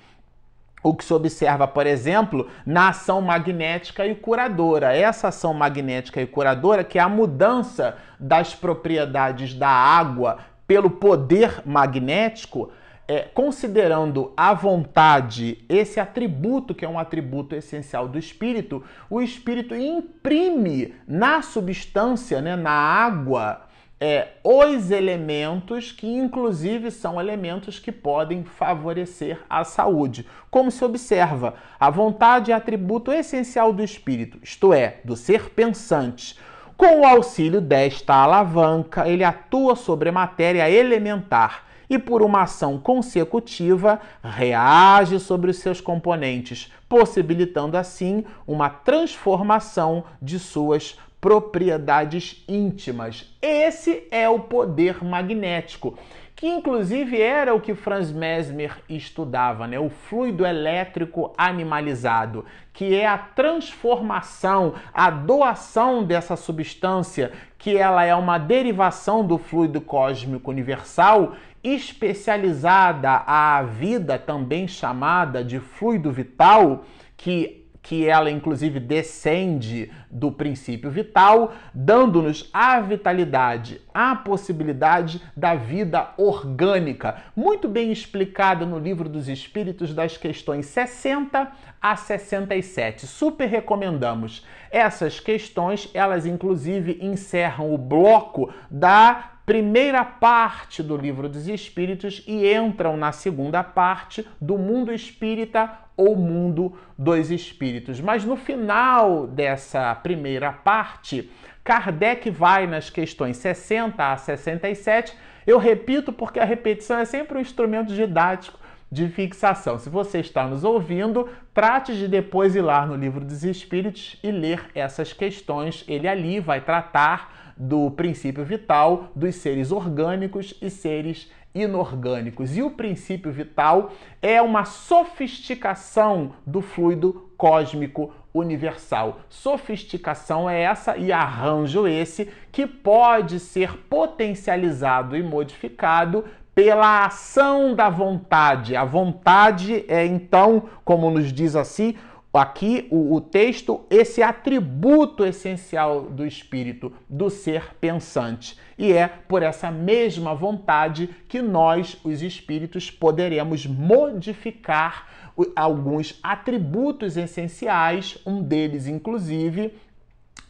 O 0.82 0.94
que 0.94 1.04
se 1.04 1.14
observa, 1.14 1.68
por 1.68 1.86
exemplo, 1.86 2.48
na 2.66 2.88
ação 2.88 3.20
magnética 3.20 4.04
e 4.04 4.16
curadora. 4.16 4.96
Essa 4.96 5.28
ação 5.28 5.54
magnética 5.54 6.20
e 6.20 6.26
curadora, 6.26 6.82
que 6.82 6.98
é 6.98 7.02
a 7.02 7.08
mudança 7.08 7.96
das 8.18 8.52
propriedades 8.52 9.54
da 9.54 9.68
água 9.68 10.38
pelo 10.66 10.90
poder 10.90 11.62
magnético, 11.64 12.72
é, 13.08 13.22
considerando 13.22 14.34
a 14.36 14.52
vontade, 14.52 15.64
esse 15.66 15.98
atributo 15.98 16.74
que 16.74 16.84
é 16.84 16.88
um 16.88 16.98
atributo 16.98 17.56
essencial 17.56 18.06
do 18.06 18.18
espírito, 18.18 18.84
o 19.08 19.22
espírito 19.22 19.74
imprime 19.74 20.94
na 21.06 21.40
substância, 21.40 22.42
né, 22.42 22.54
na 22.54 22.70
água, 22.70 23.62
é, 24.00 24.28
os 24.44 24.90
elementos 24.90 25.90
que, 25.90 26.06
inclusive, 26.06 26.90
são 26.90 27.18
elementos 27.18 27.78
que 27.80 27.90
podem 27.90 28.44
favorecer 28.44 29.40
a 29.48 29.64
saúde. 29.64 30.26
Como 30.50 30.70
se 30.70 30.84
observa, 30.84 31.54
a 31.80 31.90
vontade 31.90 32.52
é 32.52 32.54
atributo 32.54 33.10
essencial 33.10 33.72
do 33.72 33.82
espírito, 33.82 34.38
isto 34.42 34.72
é, 34.72 35.00
do 35.02 35.16
ser 35.16 35.50
pensante. 35.50 36.38
Com 36.78 37.00
o 37.00 37.04
auxílio 37.04 37.60
desta 37.60 38.14
alavanca, 38.14 39.08
ele 39.08 39.24
atua 39.24 39.74
sobre 39.74 40.10
a 40.10 40.12
matéria 40.12 40.70
elementar 40.70 41.64
e, 41.90 41.98
por 41.98 42.22
uma 42.22 42.42
ação 42.42 42.78
consecutiva, 42.78 44.00
reage 44.22 45.18
sobre 45.18 45.50
os 45.50 45.58
seus 45.58 45.80
componentes, 45.80 46.72
possibilitando 46.88 47.76
assim 47.76 48.24
uma 48.46 48.70
transformação 48.70 50.04
de 50.22 50.38
suas 50.38 50.96
propriedades 51.20 52.44
íntimas. 52.46 53.26
Esse 53.42 54.06
é 54.12 54.28
o 54.28 54.38
poder 54.38 55.04
magnético, 55.04 55.98
que 56.38 56.46
inclusive 56.46 57.20
era 57.20 57.52
o 57.52 57.60
que 57.60 57.74
Franz 57.74 58.12
Mesmer 58.12 58.76
estudava, 58.88 59.66
né? 59.66 59.76
O 59.76 59.90
fluido 59.90 60.46
elétrico 60.46 61.34
animalizado, 61.36 62.44
que 62.72 62.94
é 62.94 63.08
a 63.08 63.18
transformação, 63.18 64.74
a 64.94 65.10
doação 65.10 66.04
dessa 66.04 66.36
substância, 66.36 67.32
que 67.58 67.76
ela 67.76 68.04
é 68.04 68.14
uma 68.14 68.38
derivação 68.38 69.26
do 69.26 69.36
fluido 69.36 69.80
cósmico 69.80 70.48
universal, 70.48 71.32
especializada 71.64 73.24
à 73.26 73.60
vida, 73.64 74.16
também 74.16 74.68
chamada 74.68 75.42
de 75.42 75.58
fluido 75.58 76.12
vital, 76.12 76.84
que 77.16 77.57
que 77.88 78.06
ela 78.06 78.30
inclusive 78.30 78.78
descende 78.78 79.90
do 80.10 80.30
princípio 80.30 80.90
vital, 80.90 81.54
dando-nos 81.72 82.50
a 82.52 82.78
vitalidade, 82.80 83.80
a 83.94 84.14
possibilidade 84.14 85.22
da 85.34 85.54
vida 85.54 86.10
orgânica, 86.18 87.22
muito 87.34 87.66
bem 87.66 87.90
explicada 87.90 88.66
no 88.66 88.78
Livro 88.78 89.08
dos 89.08 89.26
Espíritos 89.26 89.94
das 89.94 90.18
questões 90.18 90.66
60 90.66 91.50
a 91.80 91.96
67. 91.96 93.06
Super 93.06 93.48
recomendamos. 93.48 94.44
Essas 94.70 95.18
questões, 95.18 95.88
elas 95.94 96.26
inclusive 96.26 96.98
encerram 97.00 97.72
o 97.72 97.78
bloco 97.78 98.52
da 98.70 99.30
primeira 99.46 100.04
parte 100.04 100.82
do 100.82 100.94
Livro 100.94 101.26
dos 101.26 101.48
Espíritos 101.48 102.22
e 102.26 102.52
entram 102.52 102.98
na 102.98 103.12
segunda 103.12 103.64
parte 103.64 104.28
do 104.38 104.58
mundo 104.58 104.92
espírita 104.92 105.87
ou 105.98 106.14
mundo 106.16 106.72
dos 106.96 107.30
espíritos. 107.30 108.00
Mas 108.00 108.24
no 108.24 108.36
final 108.36 109.26
dessa 109.26 109.92
primeira 109.96 110.52
parte, 110.52 111.28
Kardec 111.64 112.30
vai 112.30 112.68
nas 112.68 112.88
questões 112.88 113.36
60 113.38 114.12
a 114.12 114.16
67. 114.16 115.14
Eu 115.44 115.58
repito 115.58 116.12
porque 116.12 116.38
a 116.38 116.44
repetição 116.44 116.98
é 116.98 117.04
sempre 117.04 117.36
um 117.36 117.40
instrumento 117.40 117.92
didático 117.92 118.58
de 118.90 119.08
fixação. 119.08 119.78
Se 119.78 119.90
você 119.90 120.20
está 120.20 120.46
nos 120.46 120.64
ouvindo, 120.64 121.28
trate 121.52 121.94
de 121.94 122.06
depois 122.06 122.54
ir 122.54 122.62
lá 122.62 122.86
no 122.86 122.94
Livro 122.94 123.24
dos 123.24 123.44
Espíritos 123.44 124.16
e 124.22 124.30
ler 124.30 124.66
essas 124.74 125.12
questões. 125.12 125.84
Ele 125.88 126.06
ali 126.06 126.40
vai 126.40 126.60
tratar 126.60 127.52
do 127.56 127.90
princípio 127.90 128.44
vital 128.44 129.10
dos 129.16 129.34
seres 129.34 129.72
orgânicos 129.72 130.54
e 130.62 130.70
seres 130.70 131.28
inorgânicos. 131.62 132.56
E 132.56 132.62
o 132.62 132.70
princípio 132.70 133.32
vital 133.32 133.92
é 134.20 134.40
uma 134.40 134.64
sofisticação 134.64 136.32
do 136.46 136.60
fluido 136.60 137.30
cósmico 137.36 138.12
universal. 138.32 139.20
Sofisticação 139.28 140.48
é 140.48 140.62
essa 140.62 140.96
e 140.96 141.12
arranjo 141.12 141.86
esse 141.86 142.30
que 142.52 142.66
pode 142.66 143.40
ser 143.40 143.76
potencializado 143.88 145.16
e 145.16 145.22
modificado 145.22 146.24
pela 146.54 147.06
ação 147.06 147.72
da 147.72 147.88
vontade. 147.88 148.74
A 148.74 148.84
vontade 148.84 149.84
é 149.86 150.04
então, 150.04 150.64
como 150.84 151.08
nos 151.08 151.32
diz 151.32 151.54
assim, 151.54 151.94
aqui 152.32 152.86
o, 152.90 153.14
o, 153.14 153.20
texto 153.20 153.84
esse 153.88 154.22
atributo 154.22 155.24
essencial 155.24 156.02
do 156.02 156.26
espírito, 156.26 156.92
do 157.08 157.30
ser 157.30 157.74
pensante. 157.80 158.58
E 158.76 158.92
é 158.92 159.08
por 159.08 159.42
essa 159.42 159.70
mesma 159.70 160.34
vontade 160.34 161.08
que 161.28 161.40
nós, 161.40 161.96
os 162.04 162.22
espíritos, 162.22 162.90
poderemos 162.90 163.66
modificar 163.66 165.06
alguns 165.54 166.18
atributos 166.22 167.16
essenciais, 167.16 168.18
um 168.26 168.42
deles, 168.42 168.86
inclusive, 168.86 169.72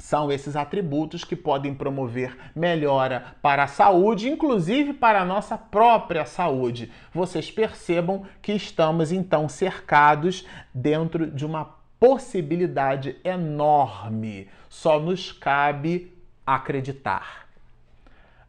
são 0.09 0.33
esses 0.33 0.57
atributos 0.57 1.23
que 1.23 1.37
podem 1.37 1.75
promover 1.75 2.35
melhora 2.57 3.35
para 3.43 3.65
a 3.65 3.67
saúde, 3.67 4.27
inclusive 4.27 4.95
para 4.95 5.21
a 5.21 5.25
nossa 5.25 5.59
própria 5.59 6.25
saúde. 6.25 6.91
Vocês 7.13 7.51
percebam 7.51 8.25
que 8.41 8.55
estamos 8.55 9.13
então 9.13 9.51
cercados 9.51 10.47
dentro 10.73 11.27
de 11.27 11.45
uma 11.45 11.77
possibilidade 12.01 13.17
enorme. 13.23 14.49
Só 14.71 14.99
nos 14.99 15.31
cabe 15.31 16.11
acreditar. 16.47 17.47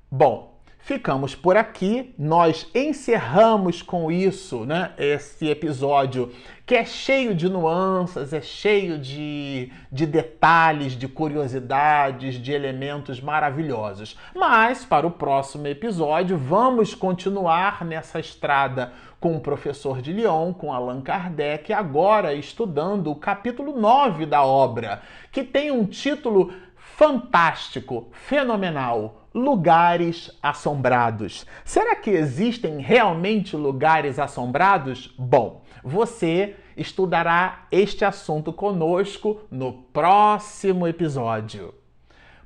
Bom, 0.09 0.58
ficamos 0.79 1.35
por 1.35 1.55
aqui. 1.55 2.13
Nós 2.17 2.67
encerramos 2.73 3.81
com 3.81 4.11
isso, 4.11 4.65
né? 4.65 4.91
Esse 4.97 5.47
episódio 5.47 6.31
que 6.65 6.75
é 6.75 6.85
cheio 6.85 7.33
de 7.33 7.49
nuances, 7.49 8.31
é 8.31 8.41
cheio 8.41 8.99
de, 8.99 9.71
de 9.91 10.05
detalhes, 10.05 10.93
de 10.93 11.07
curiosidades, 11.07 12.35
de 12.35 12.51
elementos 12.51 13.19
maravilhosos. 13.19 14.15
Mas 14.35 14.85
para 14.85 15.07
o 15.07 15.11
próximo 15.11 15.67
episódio, 15.67 16.37
vamos 16.37 16.93
continuar 16.93 17.83
nessa 17.83 18.19
estrada 18.19 18.93
com 19.19 19.35
o 19.35 19.39
professor 19.39 20.01
de 20.01 20.13
Lyon, 20.13 20.53
com 20.53 20.71
Allan 20.71 21.01
Kardec, 21.01 21.73
agora 21.73 22.33
estudando 22.33 23.11
o 23.11 23.15
capítulo 23.15 23.75
9 23.75 24.25
da 24.25 24.43
obra, 24.43 25.01
que 25.31 25.43
tem 25.43 25.71
um 25.71 25.85
título 25.85 26.53
fantástico, 26.75 28.09
fenomenal 28.11 29.18
lugares 29.33 30.31
assombrados. 30.41 31.45
Será 31.63 31.95
que 31.95 32.09
existem 32.09 32.79
realmente 32.79 33.55
lugares 33.55 34.19
assombrados? 34.19 35.13
Bom, 35.17 35.61
você 35.83 36.55
estudará 36.75 37.67
este 37.71 38.05
assunto 38.05 38.51
conosco 38.51 39.41
no 39.51 39.73
próximo 39.73 40.87
episódio. 40.87 41.73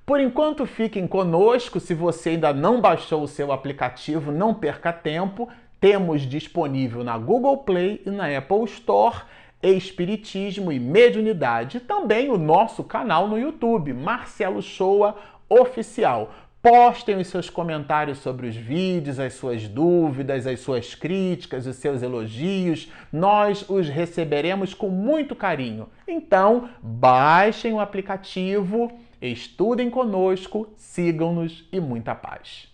Por 0.05 0.19
enquanto, 0.19 0.65
fiquem 0.65 1.07
conosco. 1.07 1.79
Se 1.79 1.93
você 1.93 2.31
ainda 2.31 2.53
não 2.53 2.81
baixou 2.81 3.23
o 3.23 3.27
seu 3.27 3.51
aplicativo, 3.51 4.31
não 4.31 4.53
perca 4.53 4.91
tempo. 4.91 5.47
Temos 5.79 6.21
disponível 6.21 7.03
na 7.03 7.17
Google 7.17 7.57
Play 7.59 8.01
e 8.05 8.09
na 8.09 8.37
Apple 8.37 8.65
Store 8.65 9.21
Espiritismo 9.63 10.73
e 10.73 10.79
Mediunidade. 10.79 11.79
Também 11.79 12.29
o 12.29 12.37
nosso 12.37 12.83
canal 12.83 13.29
no 13.29 13.39
YouTube, 13.39 13.93
Marcelo 13.93 14.61
Shoa 14.61 15.15
Oficial. 15.47 16.31
Postem 16.63 17.17
os 17.17 17.27
seus 17.27 17.49
comentários 17.49 18.19
sobre 18.19 18.47
os 18.47 18.55
vídeos, 18.55 19.19
as 19.19 19.33
suas 19.33 19.67
dúvidas, 19.67 20.47
as 20.47 20.61
suas 20.61 20.95
críticas, 20.95 21.67
os 21.67 21.75
seus 21.75 22.01
elogios. 22.01 22.89
Nós 23.11 23.69
os 23.69 23.89
receberemos 23.89 24.73
com 24.73 24.87
muito 24.87 25.35
carinho. 25.35 25.89
Então, 26.07 26.69
baixem 26.81 27.73
o 27.73 27.81
aplicativo, 27.81 28.89
estudem 29.21 29.89
conosco, 29.89 30.69
sigam-nos 30.77 31.67
e 31.69 31.81
muita 31.81 32.15
paz. 32.15 32.69